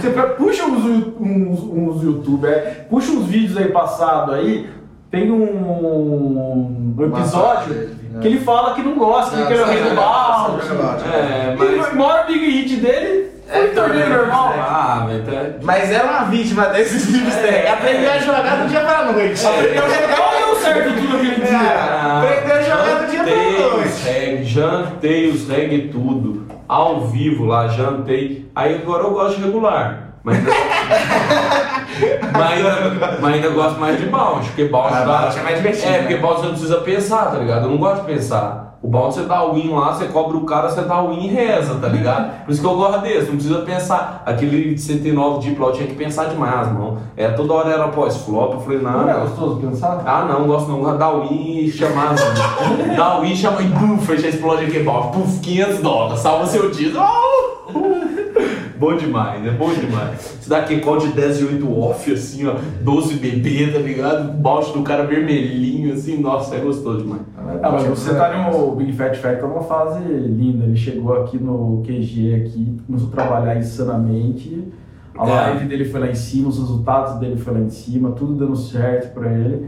[0.00, 0.84] Você puxa uns,
[1.20, 4.70] uns, uns youtubers, puxa uns vídeos aí passados aí.
[5.10, 7.88] tem um, um episódio né?
[8.20, 10.62] Que ele fala que não gosta, que ele é o rei do balde.
[11.12, 11.92] É, E mas.
[11.92, 14.54] o maior big hit dele foi torneio normal.
[14.58, 17.70] Ah, mas tá- Mas ela é uma vítima desses livros é.
[17.70, 19.46] Aprendeu a jogar do dia pra noite.
[19.46, 21.56] Aprendeu a jogar deu certo tudo aquele dia?
[21.56, 24.44] É, Aprendeu a jogar do dia pra noite.
[24.44, 26.46] jantei os reggae tudo.
[26.68, 28.50] Ao vivo lá, jantei.
[28.54, 30.14] Aí agora eu gosto de regular.
[30.24, 30.38] Mas
[32.32, 35.18] mas ainda, mas ainda gosto mais de bounce, porque bounce Ah, dá.
[35.22, 35.98] bounce é mais divertido, É, né?
[36.00, 37.64] porque bounce você não precisa pensar, tá ligado?
[37.64, 38.66] Eu não gosto de pensar.
[38.82, 41.24] O bounce você dá o win lá, você cobra o cara, você dá o win
[41.24, 42.44] e reza, tá ligado?
[42.44, 44.22] Por isso que eu gosto desse, não precisa pensar.
[44.24, 46.98] Aquele de 109 de eu tinha que pensar demais, mano.
[47.16, 48.92] É, toda hora era pós-flop, eu falei, não.
[49.02, 50.02] Não é gostoso pensar?
[50.06, 50.96] Ah, não, gosto não.
[50.96, 52.14] Dar o win e chamar.
[52.96, 55.10] dar o win, chama e puf, já explode aqui, pau.
[55.10, 56.92] Puf, 500 dólares, salva seu dia.
[57.00, 58.05] Oh!
[58.78, 60.38] Bom demais, é bom demais.
[60.40, 64.32] Você dá aquele call de 10 e 8 off, assim, ó, 12 bebê, tá ligado?
[64.32, 67.22] Balde do cara vermelhinho, assim, nossa, é gostoso demais.
[67.62, 70.64] Ah, mas você tá no Big Fat Factor uma fase linda.
[70.64, 74.64] Ele chegou aqui no QG aqui, começou a trabalhar insanamente.
[75.18, 75.32] A É.
[75.32, 78.56] live dele foi lá em cima, os resultados dele foi lá em cima, tudo dando
[78.56, 79.66] certo pra ele.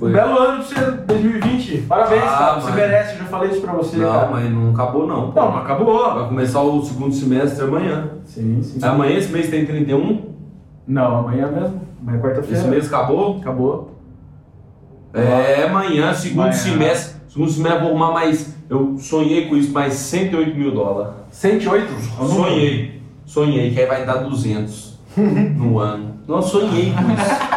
[0.00, 0.10] Foi.
[0.12, 1.82] Belo ano de ser 2020.
[1.82, 2.54] Parabéns, Ah, cara.
[2.54, 4.28] Você mas- merece, eu já falei isso pra você, Não, cara.
[4.30, 5.30] mas não acabou não.
[5.32, 6.14] Não, mas acabou.
[6.14, 8.08] Vai começar o segundo semestre amanhã.
[8.24, 8.78] Sim, sim.
[8.82, 10.22] Amanhã esse mês tem 31?
[10.88, 11.82] Não, amanhã mesmo.
[12.02, 12.58] Amanhã é quarta-feira.
[12.58, 13.36] Esse mês acabou?
[13.42, 13.90] Acabou.
[15.12, 16.52] É, amanhã, segundo Amanhã.
[16.56, 17.20] semestre.
[17.28, 18.56] Segundo semestre, vou arrumar mais.
[18.70, 21.12] Eu sonhei com isso, mais 108 mil dólares.
[21.30, 21.92] 108?
[22.26, 23.02] Sonhei.
[23.26, 24.89] Sonhei, que aí vai dar 200
[25.56, 26.20] no ano.
[26.28, 27.50] Não, sonhei com isso.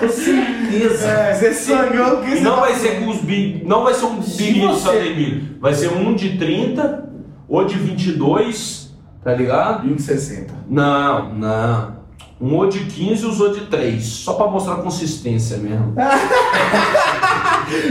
[0.00, 1.08] Tenho certeza.
[1.08, 3.64] É, você sonhou que E não vai ser com os big.
[3.66, 5.40] Não vai ser um big você- você...
[5.60, 7.08] Vai ser um de 30
[7.48, 9.86] ou de 22, tá ligado?
[9.86, 10.48] 1,60.
[10.68, 11.94] Não, não.
[12.40, 14.02] Um ou de 15 e os outros de 3.
[14.04, 15.94] Só pra mostrar consistência mesmo.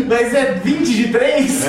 [0.07, 1.65] Mas é 20 de 3?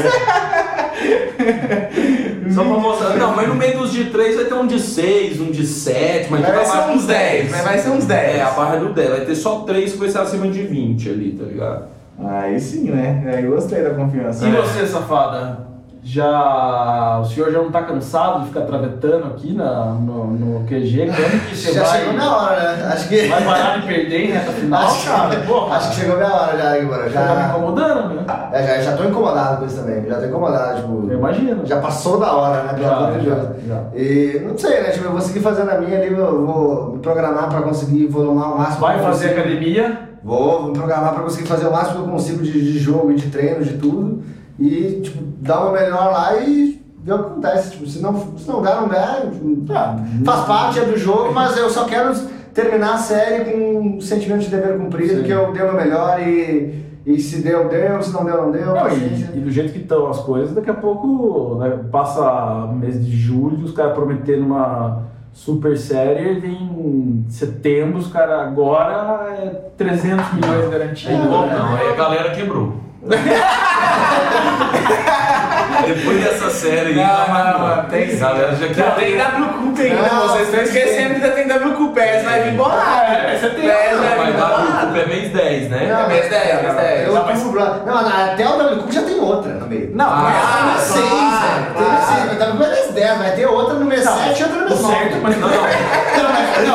[2.55, 3.17] Só pra mostrar.
[3.17, 6.31] Não, mas no meio dos de 3 vai ter um de 6, um de 7,
[6.31, 7.51] mas Mas vai ser uns dos 10.
[7.51, 8.37] Mas vai ser uns 10.
[8.37, 9.11] É, a barra é do 10.
[9.11, 11.85] Vai ter só 3 que vai ser acima de 20 ali, tá ligado?
[12.19, 13.35] Aí sim, né?
[13.35, 14.47] Aí gostei da confiança.
[14.47, 15.74] E você, safada?
[16.05, 17.19] Já.
[17.21, 21.07] O senhor já não tá cansado de ficar travetando aqui na, no, no QG?
[21.07, 21.99] Quando que você Já vai.
[21.99, 22.91] chegou minha hora, né?
[22.93, 23.27] Acho que.
[23.27, 25.41] Vai parar de perder em reta final, Acho, cara?
[25.47, 27.09] Pô, acho que chegou minha hora já, Igor.
[27.09, 28.25] Já tá me incomodando, né?
[28.53, 30.07] é, já, já tô incomodado com isso também.
[30.07, 31.11] Já tô incomodado, tipo.
[31.11, 31.67] Eu imagino.
[31.67, 32.73] Já passou da hora, né?
[32.75, 33.83] Pelo Já, já, já.
[33.99, 34.91] E não sei, né?
[34.91, 38.53] Tipo, eu vou seguir fazendo a minha ali, eu vou me programar pra conseguir volumar
[38.53, 38.81] o máximo.
[38.81, 40.01] Vai fazer academia?
[40.23, 43.11] Vou, vou me programar pra conseguir fazer o máximo que eu consigo de, de jogo
[43.11, 44.23] e de treino, de tudo.
[44.59, 47.71] E, tipo, dar o meu melhor lá e ver o que acontece.
[47.73, 49.21] Tipo, se não, se não dá, não dá.
[49.31, 52.15] Tipo, Ah, faz parte é do jogo, mas eu só quero
[52.53, 55.23] terminar a série com um sentimento de dever cumprido, Sim.
[55.25, 58.53] que eu dei o meu melhor e, e se deu, deu, se não deu, não
[58.53, 58.67] deu.
[58.67, 63.05] Não, e, e do jeito que estão as coisas, daqui a pouco né, passa mês
[63.05, 70.33] de julho, os caras prometendo uma super série, vem setembro, os caras agora é 300
[70.35, 71.27] milhões garantidos.
[71.27, 71.59] Bom, né?
[71.59, 72.84] não, aí a galera quebrou.
[75.87, 77.83] Depois dessa série aí, Não, tá não, maluco.
[77.83, 78.93] não, tem A galera já Já quebrou.
[78.93, 83.13] tem WCUP ainda, Não, vocês estão esquecendo que ainda tem WCUP, PES vai vir bolado.
[83.13, 84.99] É, você tem- PES Não, vai Mas vir bolado.
[84.99, 85.87] é mês 10, né?
[85.93, 87.07] Não, mês 10, mês 10.
[87.09, 87.45] Eu Não, mas-.
[87.85, 89.91] Não, até o WCUP já tem outra no meio.
[89.95, 91.75] Não, Ah, Ah, mas seis, velho.
[91.77, 94.59] Tem seis, mas tá no mês 10, vai ter outra no mês 7 e outra
[94.61, 94.95] no mês 9.
[94.97, 96.74] Certo, mas não, não,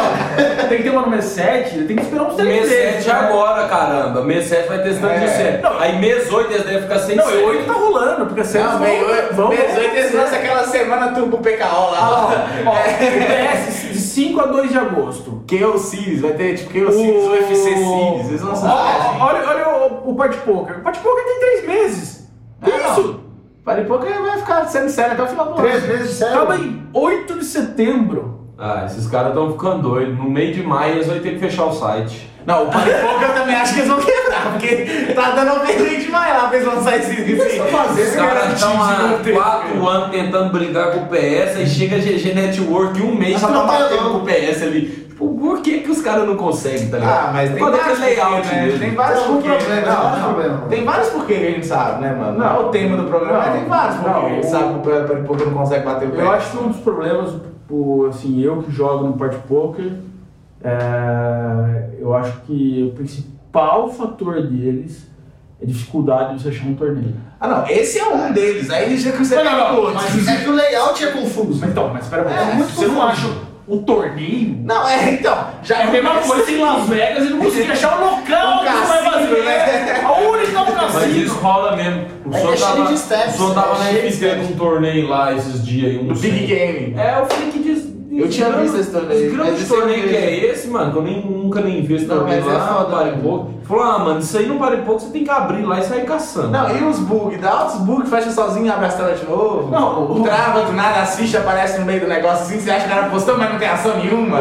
[0.69, 3.03] tem que ter uma no mês 7, tem que esperar uns 3 Mês meses.
[3.03, 3.13] 7 né?
[3.27, 4.23] agora, caramba.
[4.23, 5.19] Mês 7 vai ter stand É.
[5.19, 5.67] de 7.
[5.79, 7.43] Aí mês 8 eles devem ficar sem Não, e série.
[7.43, 11.63] 8 tá rolando, porque 7 Não, meio mês 8 eles lançam aquela semana turbo PKO
[11.63, 12.47] Ah, ó, lá.
[12.65, 12.79] ó, o
[13.67, 15.43] PS de 5 a 2 de agosto.
[15.49, 19.69] KO Series, vai ter tipo KO Series, O- UFC Series, eles lançam Ó, Olha, olha
[20.05, 20.77] o, o Party Poker.
[20.77, 22.29] O Party Poker tem 3 meses.
[22.63, 23.19] Que Ah, isso?
[23.63, 25.61] Para pouco vai ficar sendo sério até o final do ano.
[25.61, 26.33] Três meses de série.
[26.33, 28.28] Acaba em 8 de setembro.
[28.59, 30.17] Ah, esses caras estão ficando doidos.
[30.17, 32.29] No meio de maio eles vão ter que fechar o site.
[32.45, 35.97] Não, o Party Poker eu também acho que eles vão quebrar, porque tá dando um
[35.99, 37.35] demais lá pra eles lançar esse.
[37.71, 41.95] fazer, Os caras estão há garantido, 4 anos tentando brigar com o PS, aí chega
[41.97, 44.81] a GG Network um mês já tá Não, batendo com o PS ali.
[45.09, 47.27] Tipo, por que, que os caras não conseguem, tá ligado?
[47.27, 48.65] Ah, mas tem Qual é vários que é layout porquê, né?
[48.65, 48.79] dele?
[48.79, 49.63] Tem vários algum porquês.
[49.63, 50.33] problema, Não, vários não.
[50.33, 50.59] problemas.
[50.69, 52.37] Tem vários porquês que a gente sabe, né, mano?
[52.39, 53.45] Não é o tema do programa, Não.
[53.45, 56.07] mas tem vários porquês Não, que a gente o- sabe que o não consegue bater
[56.07, 56.21] o pé.
[56.21, 57.29] Eu acho que um dos problemas,
[57.69, 59.91] o, assim, eu que jogo no Party Poker,
[60.63, 65.07] é, eu acho que o principal fator deles
[65.61, 67.15] é a dificuldade de você achar um torneio.
[67.39, 68.69] Ah, não, esse é um deles.
[68.69, 69.93] Aí eles já que você Não, não, não, o.
[69.93, 71.59] Mas é que o layout é confuso.
[71.61, 72.55] Mas então, mas espera um É, pouco.
[72.55, 73.07] muito você não confuso.
[73.27, 74.57] acha o torneio?
[74.63, 75.47] Não, é, então.
[75.63, 78.17] Já É a mesma coisa em Las Vegas e não conseguir achar o local
[78.61, 80.01] Um que você vai fazer né?
[80.03, 82.05] A única um Mas isso rola mesmo.
[82.25, 84.57] O É senhor é tava, de steps, o senhor tava é na cheio de um
[84.57, 86.01] torneio lá esses dias.
[86.01, 86.93] Um No Big Game.
[86.97, 87.58] É, o Flick
[88.21, 91.25] Eu tinha visto esse torneio, Esse grande torneio que é esse, mano, que eu nem,
[91.25, 93.19] nunca nem vi esse Não, torneio mas é lá, foda, para né?
[93.21, 93.51] pouco.
[93.63, 96.05] Falou, ah, mano, isso aí não para pouco, você tem que abrir lá e sair
[96.05, 96.49] caçando.
[96.49, 97.39] Não, e os bugs?
[97.39, 99.69] Dá outros bugs, fecha sozinho, abre as telas de novo.
[99.71, 102.71] Não, o o- trava do nada, as fichas aparecem no meio do negócio assim, você
[102.71, 104.39] acha que o cara postou, mas não tem ação nenhuma.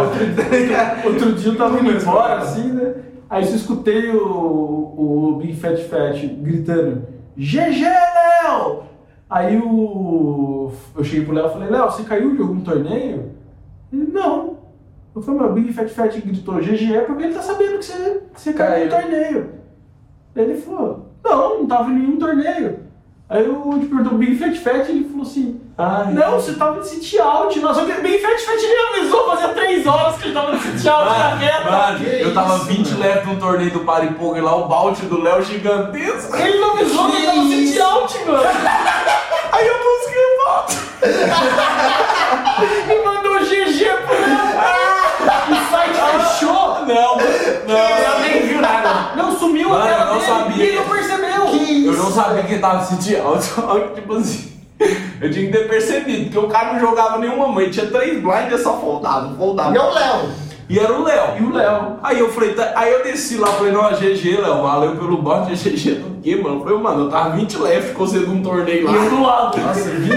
[1.05, 2.95] Outro dia eu tava indo embora, assim, né?
[3.31, 7.03] Aí eu escutei o, o Big Fat Fat gritando:
[7.37, 8.83] GG, Léo!
[9.29, 10.73] Aí o.
[10.97, 13.33] Eu cheguei pro Léo e falei: Léo, você caiu de algum torneio?
[13.93, 14.59] Ele: Não.
[15.15, 17.85] Eu falei: Meu, o Big Fat Fat gritou GG é porque ele tá sabendo que
[17.85, 19.51] você, que você caiu no torneio.
[20.37, 22.87] Ele falou: Não, não tava em nenhum torneio.
[23.29, 26.13] Aí eu te perguntou o Big Fat Fat ele falou assim: Ai.
[26.15, 27.59] Não, você tava de sit out.
[27.61, 30.89] Nossa, o Big Fat Fat ele avisou fazia três horas que ele tava de sit
[30.89, 31.71] out na reta.
[31.71, 33.27] Mano, Que eu tava isso, 20 mano?
[33.27, 36.37] num torneio do Party Poker lá, o balde do Léo gigantesco.
[36.37, 37.83] Ele não avisou que ele tava Que sit isso?
[37.83, 38.43] out, mano.
[39.53, 40.79] Aí eu busquei o balde.
[44.09, 46.87] O site fechou.
[46.87, 47.17] Não,
[47.67, 47.77] não.
[47.77, 49.13] Eu nem viu nada.
[49.17, 50.65] Não sumiu Mano, a tela eu não dele sabia.
[50.65, 51.47] e ele não percebeu.
[51.47, 53.23] Que Eu não sabia que ele tava sentindo
[53.95, 54.53] que, tipo assim.
[55.21, 58.61] Eu tinha que ter percebido, porque o cara não jogava nenhuma mãe, tinha três blinds
[58.61, 59.75] e só foldava, foldava.
[59.75, 60.31] E é o Léo.
[60.69, 61.25] E era o Léo.
[61.41, 61.99] E o Léo.
[62.03, 65.53] Aí eu falei, tá- aí eu desci lá, falei, não, GG, Léo, valeu pelo bote,
[65.55, 66.57] GG do quê, mano?
[66.57, 68.93] Eu falei, mano, eu tava 20 left com você de um torneio lá.
[68.93, 69.59] E eu do lado.
[69.59, 70.11] Nossa, 20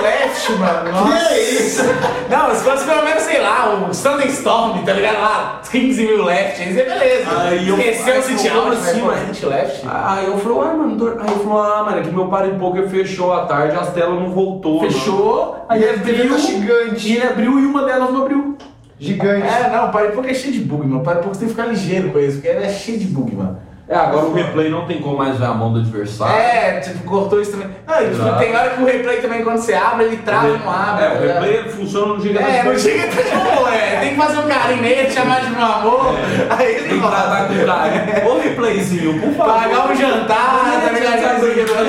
[0.00, 0.92] left, mano.
[0.94, 1.18] Nossa.
[1.28, 1.82] Que é isso?
[2.30, 5.20] Não, se fosse pelo menos, sei lá, o Standing Storm, tá ligado?
[5.20, 7.40] Lá, 15 mil left, aí é beleza.
[7.40, 9.06] Aí eu- Esqueceu aí o sit como out, assim, mano?
[9.12, 9.26] mano.
[9.26, 9.86] 20 left.
[9.90, 12.50] Aí eu falei, ué, mano, tor- aí ele falou, ah, mano, é que meu party
[12.60, 14.76] poker fechou à tarde, as telas não voltou.
[14.82, 14.90] mano.
[14.92, 15.56] Fechou.
[15.68, 16.30] Aí E ele abriu.
[16.32, 17.08] tá gigante.
[17.12, 18.56] E ele abriu e uma delas não abriu.
[18.98, 19.46] Gigante.
[19.46, 21.00] É, não, o Poker é cheio de bug, mano.
[21.00, 23.58] O você tem que ficar ligeiro com isso, porque ele é cheio de bug, mano.
[23.88, 26.34] É, agora o replay não tem como mais ver a mão do adversário.
[26.34, 27.68] É, tipo, cortou isso também.
[27.86, 30.58] Não, e tipo, tem hora que o replay também, quando você abre, ele trava e
[30.58, 31.04] não abre.
[31.04, 31.34] É, tá o ligado?
[31.42, 35.08] replay ele funciona no giga É, chega tipo, é, tem que fazer um carinho nele,
[35.10, 36.14] chamar de meu amor.
[36.50, 38.28] Aí ele Tem que tratar com carinho.
[38.28, 39.54] Ô replayzinho, por favor.
[39.54, 41.16] Pagar um jantar, tá ligado?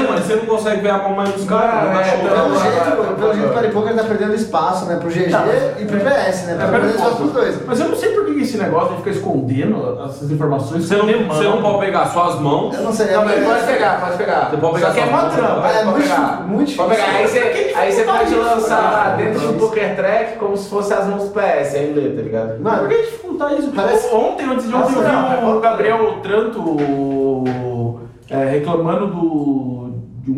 [0.09, 2.47] Mas você não consegue ver a mão mais dos caras, Ah, não tá é, chorando.
[2.47, 4.97] Pelo jeito, vai, pelo jeito o Poker tá perdendo espaço, né?
[4.97, 5.45] Pro GG Tá.
[5.79, 6.55] e pro PS, né?
[6.59, 7.65] Tá É, perdendo espaço pros dois.
[7.65, 10.85] Mas eu não sei por que esse negócio de ficar escondendo essas informações.
[10.85, 11.25] Você não, esconder
[11.91, 12.75] não pegar suas mãos.
[12.75, 13.07] Eu não sei.
[13.07, 14.49] Não, é- mas pode pegar, pode pegar.
[14.49, 16.15] Você pode pegar Só que é só mó uma trampa, É pode muito pegar.
[16.25, 17.03] difícil, muito Pode pegar.
[17.07, 17.41] Aí difícil.
[17.41, 19.15] você, aí você pode lançar cara?
[19.17, 22.57] dentro do Poker Track como se fosse as mãos do PS, aí lê, tá ligado?
[22.61, 23.71] Mas por que dificultar isso?
[23.75, 25.59] Parece- Ontem, antes de ontem, eu não, vi é o bom.
[25.59, 26.75] Gabriel Tranto
[28.29, 29.91] é, reclamando do,
[30.23, 30.35] de um,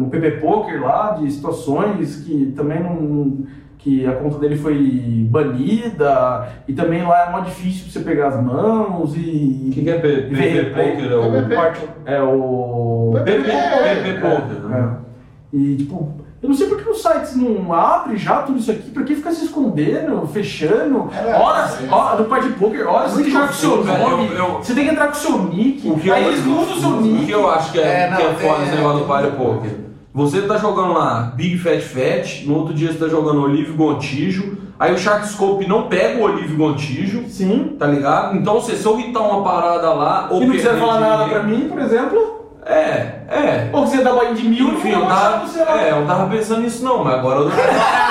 [0.00, 3.44] no PP Poker lá, de situações que também não.
[3.82, 8.28] Que a conta dele foi banida, e também lá é mó difícil pra você pegar
[8.28, 9.66] as mãos e.
[9.68, 10.72] O que, que é PP.
[10.74, 11.88] Poker?
[12.06, 13.14] É o.
[13.16, 13.22] É o.
[13.24, 14.68] PP É, Poker.
[14.68, 14.96] né?
[14.98, 15.56] É.
[15.56, 18.90] E tipo, eu não sei por que os sites não abrem já tudo isso aqui,
[18.90, 21.10] por que fica se escondendo, fechando?
[21.14, 24.26] É horas, horas no Party Poker, horas você tem que entrar com o seu nome,
[24.28, 26.44] Eu- eu- você tem que entrar com o seu nick, O que aí eu- eles
[26.46, 27.26] mudam o seu O nick.
[27.26, 29.28] que eu acho que é, É, não, que é foda esse negócio do é, Party
[29.28, 29.70] tem- Poker.
[30.14, 34.58] Você tá jogando lá Big Fat Fat, no outro dia você tá jogando Olive Gontijo,
[34.78, 37.76] aí o Sharkscope não pega o Olive Gontijo, Sim.
[37.78, 38.36] tá ligado?
[38.36, 41.66] Então se eu irritar uma parada lá, ou E não quiser falar nada pra mim,
[41.70, 43.70] por exemplo, É, é.
[43.72, 45.82] ou quiser dar banho de mil, Enfim, não eu tava, você lá.
[45.82, 47.46] é, eu tava pensando nisso não, mas agora eu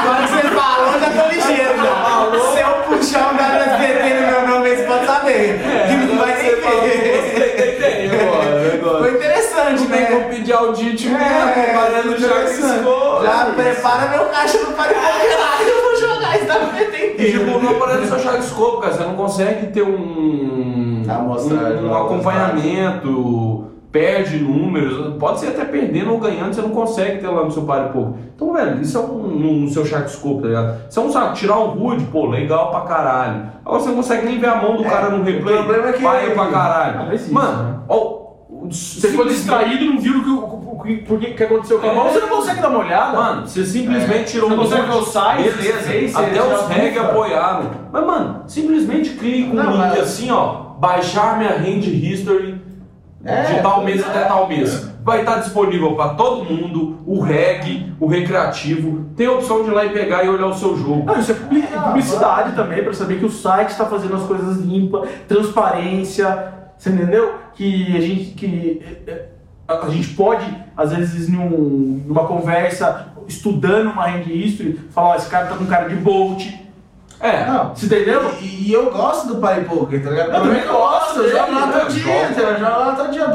[0.01, 2.51] Agora que você falou, eu já tô ligeiro já.
[2.51, 5.59] Se eu puxar um WSBT no meu nome, você pode saber.
[5.87, 6.61] Que não vai nem ver.
[8.81, 9.30] Foi interessante, Não
[9.91, 13.23] tem como pedir audite mesmo, É, parando já escou.
[13.23, 14.87] Já prepara meu caixa no lá
[15.57, 18.93] que eu vou jogar esse WSBT E tipo, não parece seu Sharkscope, cara.
[18.93, 25.15] Você não consegue ter um, Amostragem, um, um acompanhamento, perde números.
[25.19, 28.13] Pode ser até perdendo ou ganhando, você não consegue ter lá no seu Party Poker.
[28.35, 30.81] Então, velho, isso é um no, no seu Sharkscope, tá ligado?
[30.89, 33.43] Isso é um saco, tirar um HUD, pô, legal pra caralho.
[33.65, 35.89] Agora você não consegue nem ver a mão do É, cara no replay, o problema
[35.89, 37.07] é que- vai pra caralho.
[37.09, 37.75] Ah, isso, Mano, né?
[37.89, 38.20] ó.
[38.71, 42.19] Você ficou distraído, não viu o que, o, o, que- aconteceu com a mão, você
[42.19, 43.17] não consegue dar uma olhada.
[43.17, 47.69] Mano, você simplesmente tirou Você um consegue ver o site, Beleza, até os reg apoiaram.
[47.91, 50.71] Mas, mano, simplesmente clica um Não, link mas- assim, ó.
[50.81, 52.59] Baixar minha hand history
[53.23, 54.89] É, de tal mês até tal mês.
[55.03, 59.05] Vai estar disponível para todo mundo, o reg, o recreativo.
[59.15, 61.05] Tem a opção de ir lá e pegar e olhar o seu jogo.
[61.05, 64.57] Não, isso é publi- publicidade também, pra saber que o site está fazendo as coisas
[64.57, 67.35] limpas, transparência, você entendeu?
[67.53, 69.25] Que a gente, que eh,
[69.67, 75.15] a, a gente pode, às vezes, num- numa conversa, estudando uma hand history, falar, ó,
[75.15, 76.43] esse cara tá com cara de bolt,
[77.19, 77.45] É.
[77.45, 77.75] Não.
[77.75, 78.31] você entendeu?
[78.41, 80.29] E, e eu gosto do Party Poker, tá ligado?
[80.33, 83.25] Eu também gosto, eu jogo lá eu todo dia, eu jogo lá todo dia.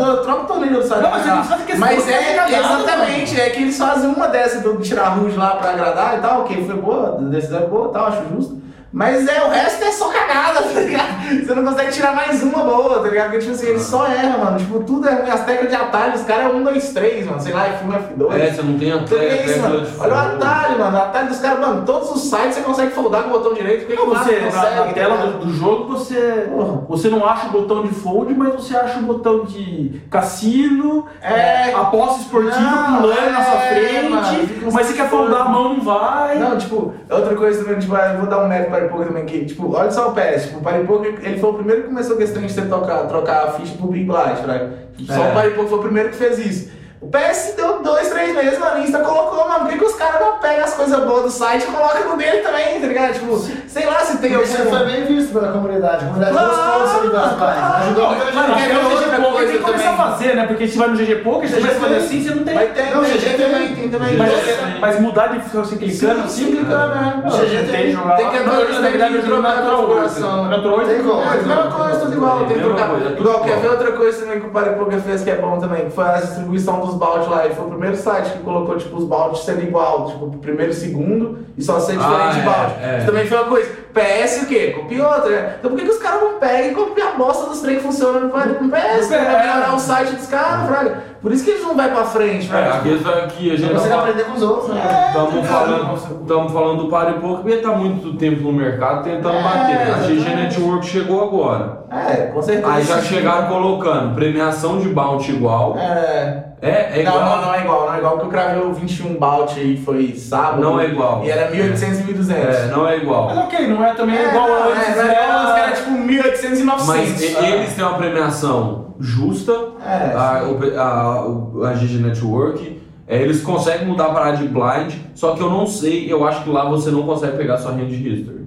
[0.46, 1.02] torneio do site.
[1.02, 4.61] Não, mas eles fazem questão Mas de é, exatamente, é que eles fazem uma dessa
[4.61, 7.90] do tirar rude lá pra agradar e tal, que foi boa, a decisão é boa
[7.90, 8.65] e tal, acho justo.
[8.96, 11.44] Mas é, o resto é só cagada, tá ligado?
[11.44, 13.24] Você não consegue tirar mais uma boa, tá ligado?
[13.32, 14.56] Porque, tipo assim, eles só erram, mano.
[14.59, 15.28] Tipo, tudo é ruim.
[15.28, 17.40] As teclas de atalho, os caras é 1, 2, 3, mano.
[17.42, 18.40] Sei lá, F1, F2.
[18.40, 19.87] É, você não tem a Então, que é isso, mano?
[20.00, 20.96] Olha o atalho, mano.
[20.96, 21.85] O atalho dos caras, mano.
[21.85, 23.80] Todos os sites você consegue foldar com o botão direito.
[23.80, 26.85] Por que, que Não, você, não na, na consegue, tela tá do, jogo, você, Porra.
[26.88, 31.70] você não acha o botão de fold, mas você acha o botão de cassino, É.
[31.74, 35.74] aposta esportiva Não, pulando na sua é, frente, mano, mas você quer foldar a mão,
[35.74, 36.38] não vai.
[36.38, 39.25] Não, tipo, outra coisa também, tipo, eu vou dar um mérito para o Paripoca também,
[39.27, 42.16] que, tipo, olha só o PS, tipo, o Paripoca, ele foi o primeiro que começou
[42.16, 44.72] com esse trem de ter trocar, trocar a ficha pro Big Blind, fraga.
[45.07, 45.31] Só É.
[45.31, 46.70] o Paripoca foi o primeiro que fez isso.
[46.98, 50.18] O PS deu dois, três meses, mano, Insta colocou, mano, por que, que os caras
[50.18, 53.12] não pegam as coisas boas do site e colocam no dele também, tá ligado?
[53.12, 53.37] Tipo,
[53.68, 54.70] sei lá se tem Isso algum...
[54.70, 56.04] foi bem visto pela comunidade.
[56.04, 57.37] A comunidade Claro, gostou dessa liberdade.
[57.37, 57.74] claro.
[57.85, 58.56] Ajudou muita Mano, gente.
[58.56, 60.46] quer ver Mas outra GG Poker coisa tem que começar a fazer, né?
[60.46, 62.54] Porque se vai no GG Poker, você vai fazer assim, você não tem.
[62.54, 64.16] Vai ter, Não, GG também, tem também.
[64.16, 67.22] Mas, Tem- mas mudar de ficar você clicando Sim, assim, sim, clicando, né?
[67.26, 70.48] GG tem tem- que Não, entrar- na verdade, eu jogo trocar a Natural configuração.
[70.50, 70.62] Tem
[71.02, 71.22] como.
[71.22, 72.38] É, mesma coisa, tudo igual.
[72.46, 72.88] Tem que trocar.
[72.88, 75.59] coisa, tudo Igual, quer ver outra coisa também que o Paripoca fez que é bom
[75.59, 75.85] também?
[75.87, 77.44] Que foi a distribuição dos baldes lá.
[77.44, 80.07] Ele foi o primeiro site que colocou, tipo, os baldes sendo igual.
[80.07, 82.75] Tipo, primeiro e segundo e só ser diferente Ah, de é, balde.
[82.83, 82.96] é.
[82.99, 83.70] Isso também foi uma coisa.
[83.96, 84.75] PS o quê?
[84.79, 85.55] Copia outra, né?
[85.59, 87.83] Então por que, que os caras não pegam e copiam a bosta dos trem que
[87.83, 89.11] funciona no no PS?
[89.11, 89.25] É.
[89.25, 91.16] Pra melhorar o site dos caras, fraga.
[91.22, 92.75] Por isso que eles não vão pra frente, É, fraga.
[92.75, 94.83] a é que a gente Você tá vai aprender com os outros, né?
[95.09, 99.42] Estamos falando, tamo falando do Pare Pouco porque está muito tempo no mercado tentando É,
[99.42, 99.77] bater.
[99.77, 99.94] né?
[99.94, 100.35] A GG.
[100.37, 101.87] Network chegou agora.
[101.90, 102.72] É, com certeza.
[102.72, 105.77] Aí já chegaram colocando premiação de bounty igual.
[105.79, 106.44] É.
[106.62, 107.21] É, é igual.
[107.21, 109.77] Não, não, não é igual, não é igual, porque eu cravei o 21 Bout aí,
[109.77, 110.62] foi sábado.
[110.62, 111.23] Não é igual.
[111.25, 112.42] E era 1800 e 1200.
[112.57, 113.27] É, não é igual.
[113.27, 115.23] Mas ok, não é também É, igual não, antes, é, é né?
[115.25, 116.87] igual antes, que era tipo 1800 e 900.
[116.87, 117.49] Mas Ah.
[117.49, 119.53] eles têm uma premiação justa,
[119.85, 122.81] É, a, a, o- a GG Network.
[123.07, 126.42] é, eles conseguem mudar para a de blind, só que eu não sei, eu acho
[126.42, 128.45] que lá você não consegue pegar sua hand history.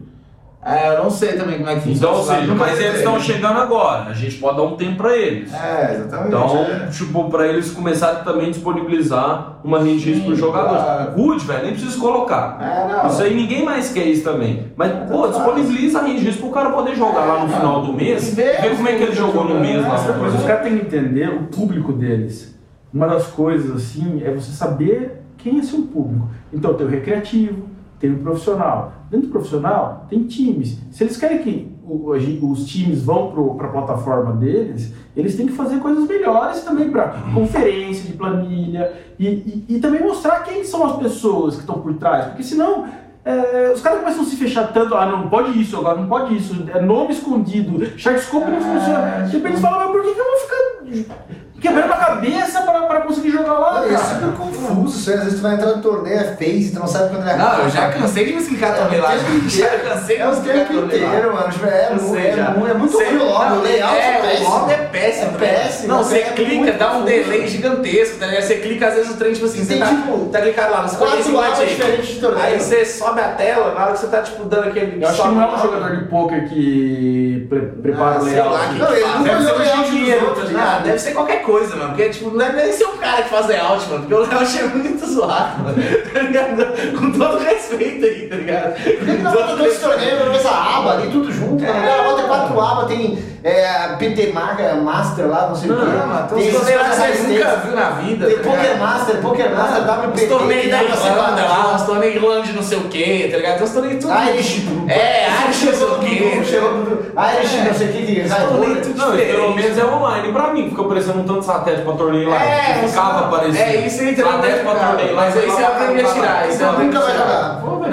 [0.62, 2.39] É, eu não sei também como é que Então, ou funciona.
[2.41, 5.54] seja, Nunca mas eles estão chegando agora, a gente pode dar um tempo para eles.
[5.54, 6.28] É, exatamente.
[6.28, 6.88] Então, é.
[6.88, 10.69] tipo, pra eles começarem também a disponibilizar uma rede Sim, pro jogador.
[10.84, 11.12] claro.
[11.13, 12.58] Good, velho, nem precisa colocar.
[12.62, 13.08] É, não.
[13.10, 14.67] Isso aí ninguém mais quer isso também.
[14.76, 17.93] Mas, pô, tá disponibiliza a rede pro cara poder jogar lá no É, final do
[17.93, 19.95] mês, ver como é que ele jogou no mês lá.
[20.22, 22.54] Mas os caras têm que entender o público deles.
[22.93, 26.28] Uma das coisas, assim, é você saber quem é seu público.
[26.52, 27.63] Então, tem o recreativo,
[27.99, 28.93] tem o profissional.
[29.09, 30.77] Dentro do profissional, tem times.
[30.91, 32.12] Se eles querem que o-
[32.51, 37.15] os times vão para a plataforma deles, eles têm que fazer coisas melhores também para
[37.33, 41.93] conferência de planilha e, e- e também mostrar quem são as pessoas que estão por
[41.95, 42.25] trás.
[42.27, 42.85] Porque senão.
[43.25, 46.35] é, os caras começam a se fechar tanto, ah, não pode isso, agora não pode
[46.38, 49.27] isso, é nome escondido, Sharkscope não funciona.
[49.29, 51.19] Tipo, eles falam, mas por que, que eu vou ficar
[51.62, 53.98] quebrando a cabeça pra, pra conseguir jogar lá, É cara?
[54.04, 57.10] super confuso, isso às vezes tu vai entrar no torneio, é face, tu não sabe
[57.10, 59.13] quando ele Não, eu já cansei de me explicar torneio lá.
[59.15, 59.19] É
[59.50, 61.10] Já cansei de É me o tempo torneio lá.
[61.10, 61.50] inteiro, mano.
[61.52, 62.52] Tipo, É, Eu mu- sei é, já.
[62.52, 64.48] mu- é muito Sei- ruim o lobby, não, o layout é, é péssimo.
[64.48, 65.32] O lobby é péssimo.
[65.32, 68.43] É péssimo, Não, é você muito clica, dá um delay gigantesco, tá ligado?
[68.43, 70.98] Você clica, às vezes o trem, tipo assim, você tá, tipo, tá clicado lá, você
[70.98, 72.45] quatro conhece o abas diferentes de torneio.
[72.45, 75.04] Aí você sobe a tela, na hora que você tá, tipo, dando aquele...
[75.04, 78.32] Eu acho que não é um jogador de pôquer que pre- prepara Ah, o sei
[78.34, 78.54] layout.
[78.54, 79.08] lá, que Não, ele ser
[79.52, 80.82] olhou o layout dos engenheiro, outros, tá né?
[80.84, 81.89] Deve ser qualquer coisa, mano.
[81.89, 83.99] Porque, tipo, não deve nem ser um cara que faz layout, mano.
[84.01, 85.77] Porque o layout é muito zoado, mano.
[86.13, 86.97] Tá ligado?
[86.97, 88.73] Com todo respeito aí, tá ligado?
[88.99, 89.79] Com não todo respeito.
[89.81, 91.79] torneios na mesma aba ali, tudo junto, mano?
[91.79, 95.86] O cara bota quatro abas, tem é, PT Maga, Master lá, não sei o quê.
[95.86, 98.25] Não, mano, tem torneios que coisas você nunca viu na vida.
[98.28, 98.78] Tem tá Poker?
[98.78, 100.23] Master, Poker Master, WPT.
[100.23, 103.38] Os torneios que da Irlanda lá, os torneios Irlanda de não sei o que, tá
[103.38, 103.56] ligado?
[103.56, 104.13] Tem uns torneios tudo.
[104.30, 104.67] Irish.
[104.88, 106.15] É, Irish não sei o que.
[106.19, 110.69] Pro Irish, não sei o que, que Os Não, pelo menos é online pra mim,
[110.69, 112.43] fica parecendo um tanto satélite pra torneio lá.
[112.43, 113.62] É, que ficava você- aparecendo.
[113.62, 115.21] É, isso aí também Satélite pra torneio lá.
[115.21, 116.39] Mas aí você aprende a tirar.
[116.39, 117.25] Aprendi nunca a vai tirar.
[117.28, 117.48] jogar.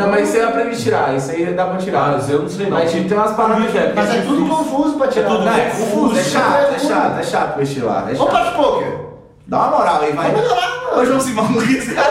[0.06, 1.16] Não, mas você aprende a tirar.
[1.16, 2.16] Isso aí dá pra tirar.
[2.16, 2.78] Ah, eu não sei não.
[2.78, 3.74] Mas tipo, tem umas paradas.
[3.74, 5.26] É, Mas é tudo confuso pra tirar.
[5.26, 8.06] É tudo Não, é confuso, confuso, é chato, é chato, é chato mexer lá.
[8.08, 8.42] É Vamos chato.
[8.42, 9.06] para de poker.
[9.48, 10.30] Dá uma moral aí, vai.
[10.30, 12.08] Vamos melhorar, Ô, João Simão, o que esse cara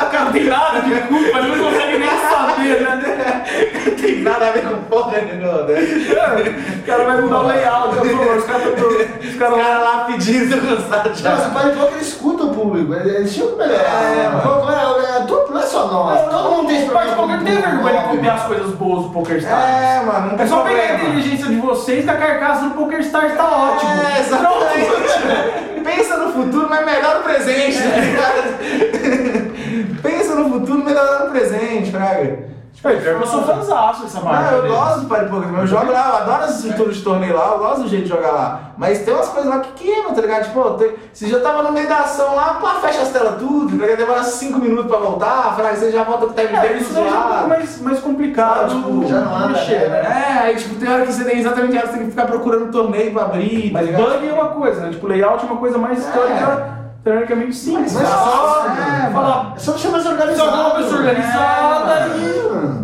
[0.00, 3.44] O cara não tem nada de culpa, ele não consegue nem saber, né?
[3.86, 5.80] não tem nada a ver com porra nenhuma, né?
[6.82, 8.62] O cara vai mudar o layout, por favor, os caras
[9.40, 11.30] caras lá pedindo, tô cansado Não, já.
[11.30, 14.02] mas o Party Poker escuta o público, eles eles tinham que melhorar.
[14.02, 14.44] É, mano.
[14.44, 15.09] Não, é, é, não é
[15.80, 17.16] só nós, todo mundo tem problema.
[17.16, 19.64] Poker tem vergonha de copiar as coisas boas do PokerStars.
[19.64, 22.70] É, mano, não É tem só pegar a inteligência de vocês que a carcaça do
[22.74, 23.90] PokerStars tá ótimo.
[23.90, 25.80] É, exatamente.
[25.84, 30.02] Pensa no futuro, mas melhor no presente, tá ligado?
[30.02, 32.38] Pensa no futuro, melhor no presente, Fraga.
[32.82, 34.48] Pior que eu sou fãzaço dessa marca.
[34.48, 34.76] Ah, eu deles.
[34.76, 37.48] gosto do Party Poker, mas eu jogo lá, eu adoro essa estrutura de torneio lá,
[37.52, 38.60] eu gosto do jeito de jogar lá.
[38.78, 40.44] Mas tem umas coisas lá que queimam, tá ligado?
[40.44, 43.78] Tipo, tem, você já tava no meio da ação lá, pá, fecha as telas tudo,
[43.78, 43.98] tá ligado?
[43.98, 46.94] demora 5 minutos pra voltar, fala, você já volta com o time É, bem isso
[46.94, 48.74] já é um pouco mais, mais complicado.
[48.74, 50.02] Tipo, já não anda, mexer, né?
[50.02, 50.36] né?
[50.38, 52.72] É, aí tipo, tem hora que você tem exatamente hora você tem que ficar procurando
[52.72, 54.90] torneio pra abrir, tá Mas bug é uma coisa, né?
[54.90, 56.79] Tipo, layout é uma coisa mais É.
[57.04, 57.92] teoricamente simples.
[57.94, 59.10] Mas É fácil, só né?
[59.12, 60.60] falar, É só deixar mais só organizado.
[60.60, 62.08] uma pessoa organizada É,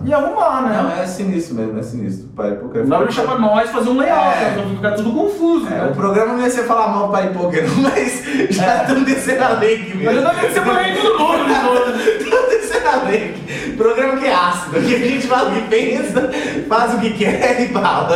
[0.05, 0.96] e, e arrumar, Não, né?
[1.07, 2.29] É sinistro mesmo, é sinistro.
[2.37, 4.41] Party Poker é Não dá pra chamar nós fazer um layout, É.
[4.41, 4.53] né?
[4.55, 5.89] Pra ficar tudo confuso, É, né?
[5.91, 9.75] o programa não ia ser falar mal Poker, não, mas já estão descendo a lei
[9.77, 10.31] aqui Mas eu mesmo.
[10.31, 12.01] também separei tudo novo, de novo.
[12.01, 13.47] Estão descendo a aqui.
[13.77, 16.31] Programa que é ácido, que a gente fala o que pensa,
[16.69, 18.09] faz o que quer e fala.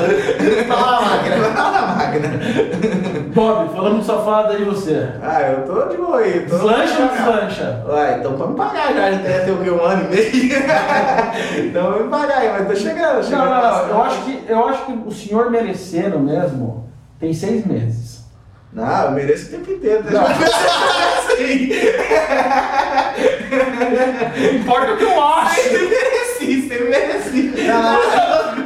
[0.69, 1.37] Fala na máquina.
[1.55, 2.29] Fala na máquina.
[3.35, 5.09] Bob, falando safado aí você.
[5.23, 6.41] Ah, eu tô de boa aí.
[6.49, 7.85] Tô Deslancha ou deslancha?
[7.89, 10.57] Ué, então pra me pagar já, já tem o que, um ano e meio.
[11.69, 13.45] então vai me pagar aí, mas tô chegando, Não, chegando.
[13.51, 13.89] não, não.
[13.89, 18.21] Eu acho, que, eu acho que o senhor merecendo mesmo tem seis meses.
[18.73, 20.03] Não, eu mereço o tempo inteiro.
[20.05, 20.27] Deixa Não.
[20.31, 20.35] eu
[21.19, 21.71] assim.
[24.41, 25.61] Não importa o que eu acho.
[25.63, 27.53] Você mereci, você mereci.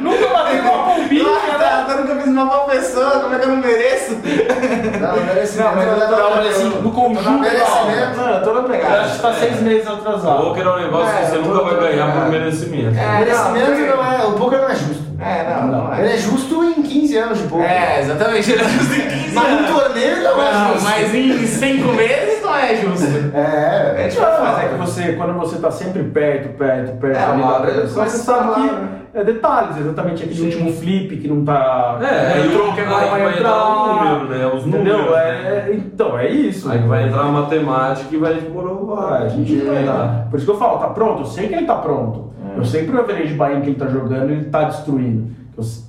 [0.01, 0.84] Nunca bateu uma
[1.25, 1.85] Ah, né?
[1.87, 4.11] tá, eu nunca fiz mal pra uma pessoa, como é que eu não mereço?
[4.13, 5.69] Não, merecimento.
[5.69, 8.17] Não, mas eu mas assim, no conjunto, Merecimento.
[8.17, 9.01] Não, eu tô na Eu pegada.
[9.01, 10.43] acho que tá seis meses atrasado.
[10.43, 12.29] Poker é um negócio É, que você eu nunca vai ganhar por é.
[12.29, 12.97] merecimento.
[12.99, 14.25] É, Merecimento não é.
[14.27, 15.05] O poker não é justo.
[15.19, 16.13] É, não, não Ele é.
[16.13, 17.65] é justo em 15 anos de poker.
[17.71, 19.71] É, exatamente, ele é justo em 15 Mas no anos.
[19.81, 20.83] torneio não é Não, justo.
[20.83, 23.05] mas em 5 meses não é justo.
[23.35, 24.05] É.
[24.05, 27.41] É tipo, mas é que você, quando você tá sempre perto, perto, perto, É, ali
[27.41, 28.89] uma da hora pessoa, você sabe falar, que né?
[29.13, 30.45] é detalhes, exatamente aquele Sim.
[30.45, 31.97] último flip que não tá.
[32.01, 33.39] É, entrou, aí que agora vai, vai entrar.
[33.39, 34.47] entrar o número, né?
[34.47, 34.97] Os Entendeu?
[34.97, 36.69] números, É, então, é isso.
[36.71, 38.33] Aí vai entrar a matemática e vai.
[38.97, 40.27] Ah, a gente vai lá.
[40.29, 41.21] Por isso que eu falo, tá pronto?
[41.21, 42.31] Eu sei que ele tá pronto.
[42.55, 42.59] É.
[42.59, 45.33] Eu sei que pro average buy que ele tá jogando, ele tá destruindo.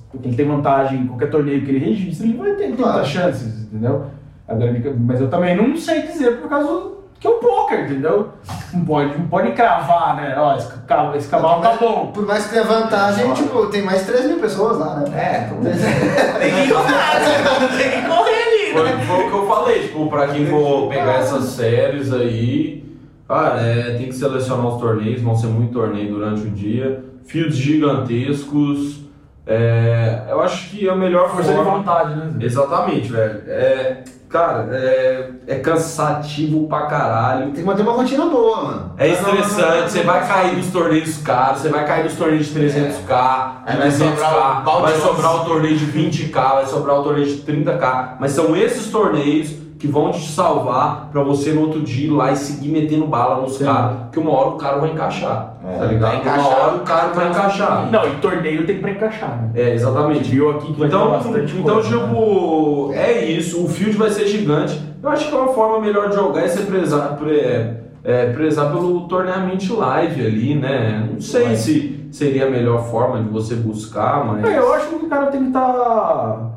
[0.09, 2.93] Porque ele tem vantagem em qualquer torneio que ele registra, ele vai ter, Claro.
[2.93, 4.05] muitas chances, entendeu?
[4.47, 8.29] Agora, ele- mas eu também não sei dizer por causa que é o poker, entendeu?
[8.73, 10.35] Não pode, não pode cravar, né?
[10.37, 10.69] Ó, esse,
[11.17, 12.11] esse cavalo tá bom.
[12.13, 15.09] Por mais que tenha vantagem, tipo, tem mais 3 mil pessoas lá, né?
[15.15, 15.49] É,
[16.39, 19.03] tem que correr, tem que correr ali, Foi, né?
[19.05, 22.85] foi o que eu falei, tipo, pra quem for pegar essas séries aí,
[23.27, 27.57] cara, é, tem que selecionar os torneios, vão ser muito torneio durante o dia, fields
[27.57, 29.01] gigantescos,
[29.45, 31.77] é, eu acho que a melhor Força de forma...
[31.77, 32.33] vontade, né?
[32.41, 33.41] Exatamente, velho.
[33.47, 37.45] É, cara, é, é cansativo pra caralho.
[37.45, 38.91] Tem que manter uma rotina boa, mano.
[38.97, 43.51] É estressante, você vai cair nos torneios caros, você vai cair nos torneios de 300k,
[43.65, 46.65] Aí de vai 200k, sobrar o balde vai de sobrar o torneio de 20k, vai
[46.65, 51.51] sobrar o torneio de 30k, mas são esses torneios que vão te salvar pra você
[51.53, 54.55] no outro dia ir lá e seguir metendo bala nos caras, que uma hora o
[54.57, 56.09] cara vai encaixar, É, tá ligado?
[56.11, 57.91] vai encaixar, uma hora o cara vai encaixar.
[57.91, 59.51] Não, e torneio tem pra encaixar, né?
[59.55, 60.29] É, exatamente.
[60.29, 62.03] viu aqui que vai Então, bastante então coisa, né?
[62.07, 64.81] tipo, é isso, o field vai ser gigante.
[65.03, 68.71] Eu acho que é uma forma melhor de jogar é você prezar, pre- é, prezar
[68.71, 71.07] pelo torneamento live ali, né?
[71.13, 74.43] Não sei se seria a melhor forma de você buscar, mas.
[74.43, 76.56] É, eu acho que o cara tem que estar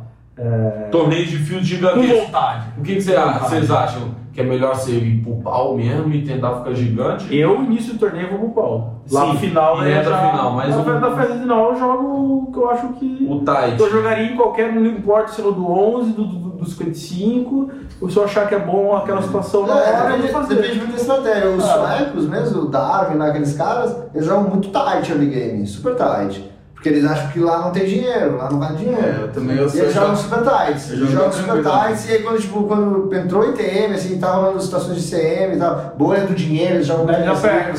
[0.91, 2.25] Torneios de field com gigantesco.
[2.27, 2.65] vontade.
[2.79, 4.21] O que, que você acha- vocês acham?
[4.33, 7.35] Que é melhor você ir pro pau mesmo e tentar ficar gigante?
[7.37, 8.95] Eu, início do torneio, vou pro pau.
[9.11, 12.07] Lá Sim, no final, né, já- final, mas na, o- na fase final eu jogo
[12.49, 13.27] o que eu acho que...
[13.29, 13.81] O tight.
[13.81, 17.71] Eu jogaria em qualquer, não importa se é do 11, do, do, do 55,
[18.01, 20.55] ou se eu achar que é bom aquela situação na hora, É, vou depende, fazer.
[20.55, 21.51] depende muito da estratégia.
[21.51, 21.75] Os Ah.
[21.99, 26.50] suecos mesmo, o Darwin, lá, aqueles caras, eles jogam muito tight early game, super tight.
[26.81, 29.03] Porque eles acham que lá não tem dinheiro, lá não vai dinheiro.
[29.03, 30.91] É, eu também, eu e eles jogam super tights.
[30.91, 34.97] Eles jogam super tights e aí quando, tipo, quando entrou ITM, assim, tá rolando situações
[34.97, 37.43] de CM e tal, bolha do dinheiro, eles jogam assim.
[37.43, 37.75] pega.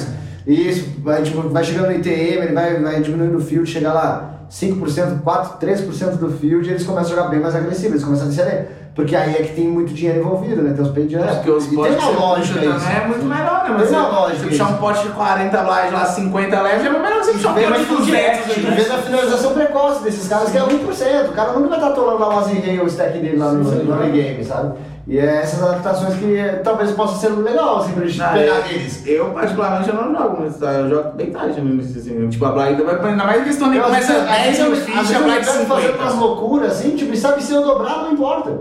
[0.45, 4.45] Isso, vai, tipo, vai chegando no ITM, ele vai, vai diminuindo o field, chega lá
[4.52, 8.28] 5%, 4%, 3% do field e eles começam a jogar bem mais agressivo, eles começam
[8.28, 8.70] a descer.
[9.02, 10.74] Porque aí é que tem muito dinheiro envolvido, né?
[10.74, 11.28] Tem os pay jumps.
[11.28, 12.80] É, porque os e tem uma lógica isso.
[12.86, 13.76] também é muito melhor, né?
[13.80, 16.89] Mas Tem uma lógica você puxar um pote de 40 lives lá, 50 lives, é
[16.89, 18.54] melhor que você puxar um pote de 200.
[18.54, 18.76] Tu né?
[18.76, 21.30] vê a finalização precoce desses caras, que é 1%.
[21.30, 23.64] O cara nunca vai estar atolando lá o Azirrei ou o stack dele lá no,
[23.64, 24.78] no early game, sabe?
[25.08, 28.56] E é essas adaptações que eh, talvez possa ser legal, assim, pra gente Ah, pegar
[28.58, 29.04] eu- deles.
[29.08, 30.72] Eu, particularmente, eu não jogo muito, tá?
[30.74, 32.30] Eu jogo bem tarde no início, assim.
[32.30, 34.60] Tipo, a Blind, ainda mais que esse torneio Eu, às começa vezes, às 10 vezes,
[34.60, 36.14] no eu- às ficha, vezes a Blind quero fazer umas 50.
[36.26, 38.52] loucuras, assim, tipo, e sabe, se eu dobrar, não importa.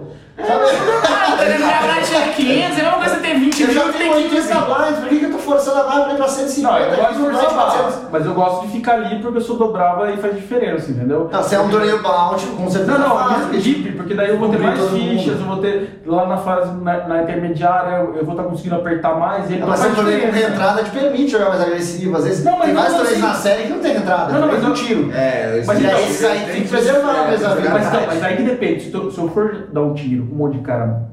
[0.43, 4.99] Ah, ele vai tinha 500, é uma coisa ter 20 Eu já tenho 80 blinds,
[5.01, 6.71] por que, forçando a barra pra ir pra 150?
[6.71, 8.11] Não, eu gosto de Aqui, forçar a barra, 400.
[8.11, 11.29] mas eu gosto de ficar ali porque eu sou dobrava e faz diferença, entendeu?
[11.33, 14.39] Não, você é um torneio bounty, com certeza Não, não, faz, deep, porque daí eu
[14.39, 15.41] vou ter mais fichas, mundo.
[15.41, 19.15] eu vou ter lá na fase, na, na intermediária, eu, eu vou estar conseguindo apertar
[19.19, 21.61] mais e ele Não, não mas é um torneio com reentrada te permite jogar mais
[21.63, 22.17] agressivo.
[22.17, 23.27] Às vezes Não, mas tem vários torneios assim.
[23.29, 24.33] na série que não tem entrada.
[24.33, 25.11] Não, não, mas um eu- tiro.
[25.13, 27.27] É, Mas então, aí, esses aí tem que preservar.
[27.27, 30.35] Mas, então, mas aí que depende, se eu, se eu for dar um tiro com
[30.35, 31.09] um monte de cara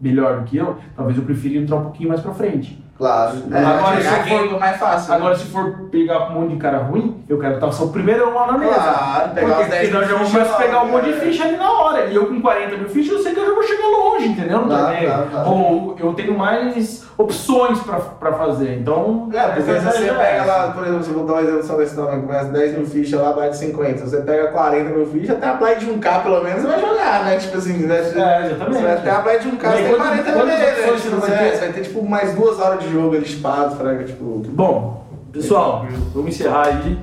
[0.00, 2.82] melhor do que eu, talvez eu prefira entrar um pouquinho mais pra frente.
[3.00, 3.32] Claro.
[3.50, 5.14] É, Agora, se for- é mais fácil.
[5.14, 8.34] Agora, se for pegar um monte de cara ruim, eu quero estar só o primeiro
[8.34, 8.74] lá na mesa.
[8.74, 11.10] Claro, pegar Porque os 10 senão eu já mil começo a pegar um monte de
[11.12, 12.04] logo, ficha ali na hora.
[12.04, 14.60] E eu com 40 mil fichas, eu sei que eu já vou chegar longe, entendeu?
[14.64, 15.50] Claro, claro, claro.
[15.50, 18.78] Ou eu tenho mais opções pra, pra fazer.
[18.78, 21.42] Então, É, porque se você é pega lá, por exemplo, se eu vou dar uma
[21.42, 24.06] exemplo só desse tamanho, começa 10 mil fichas lá, vai de 50.
[24.06, 27.24] Você pega 40 mil fichas, até a play de 1K pelo menos você vai jogar,
[27.24, 27.36] né?
[27.36, 27.96] Tipo assim, né?
[27.96, 28.00] É,
[28.46, 28.56] exatamente.
[28.72, 30.56] Você vai ter a play de 1K, E aí, você tem quantas- 40 mil né?
[30.56, 31.50] você Tipo, não vai ter?
[31.52, 34.42] Você vai ter tipo mais duas horas de jogo ali chipado, fraga, tipo.
[34.48, 36.98] Bom, pessoal, vamos encerrar aí.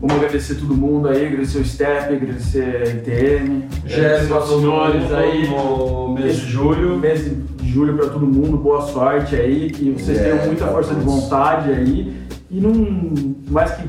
[0.00, 5.48] Vamos agradecer todo mundo aí, agradecer o Step, agradecer a ITM, Jéssica, aos senhores aí.
[5.48, 6.98] no mês de julho.
[6.98, 10.94] Mês de julho pra todo mundo, boa sorte aí, que vocês É, tenham muita força
[10.94, 12.16] de vontade aí.
[12.48, 13.34] E não.
[13.48, 13.88] Mais que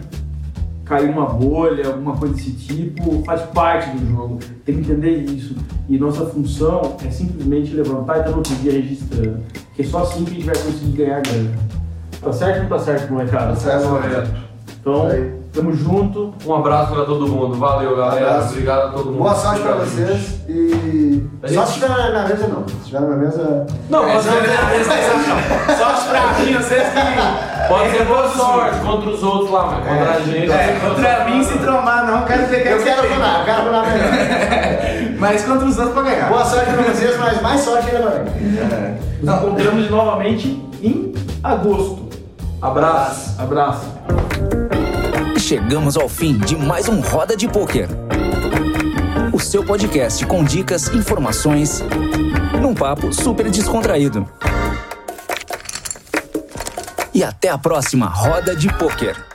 [0.84, 4.40] cair uma bolha, alguma coisa desse tipo, faz parte do jogo.
[4.66, 5.56] Tem que entender isso.
[5.88, 9.40] E nossa função é simplesmente levantar e estar no outro dia registrando.
[9.68, 11.52] Porque é só assim que a gente vai conseguir ganhar grana.
[12.22, 13.54] Tá certo ou não tá certo, molecada?
[13.54, 14.32] Tá certo.
[14.82, 15.45] Então.
[15.56, 16.34] Tamo junto.
[16.45, 17.56] Um abraço pra todo mundo.
[17.58, 18.41] Valeu, galera.
[18.49, 19.18] Obrigado a todo mundo.
[19.20, 21.24] Boa sorte pra vocês e.
[21.43, 22.68] A Só gente- se estiver na na mesa, não.
[22.68, 23.66] Se estiver na mesa.
[23.89, 27.68] Não, pode É, ser, Sorte pra mim, vocês que.
[27.68, 30.51] pode ser boa sorte contra os outros lá, mas contra a gente.
[30.51, 33.86] É, contra mim, se trombar, não, quero ver que Eu quero runar, eu quero runar
[33.89, 35.20] melhor.
[35.20, 36.30] Mas contra os outros pra ganhar.
[36.30, 38.58] Boa sorte pra vocês, mas mais sorte ainda pra mim.
[39.22, 42.06] Nos encontramos novamente em agosto.
[42.62, 43.36] Abraço.
[43.39, 43.86] Abraço.
[45.48, 47.88] Chegamos ao fim de mais um Roda de Pôquer.
[49.32, 51.84] O seu podcast com dicas, informações,
[52.60, 54.28] num papo super descontraído.
[57.14, 59.35] E até a próxima Roda de Pôquer.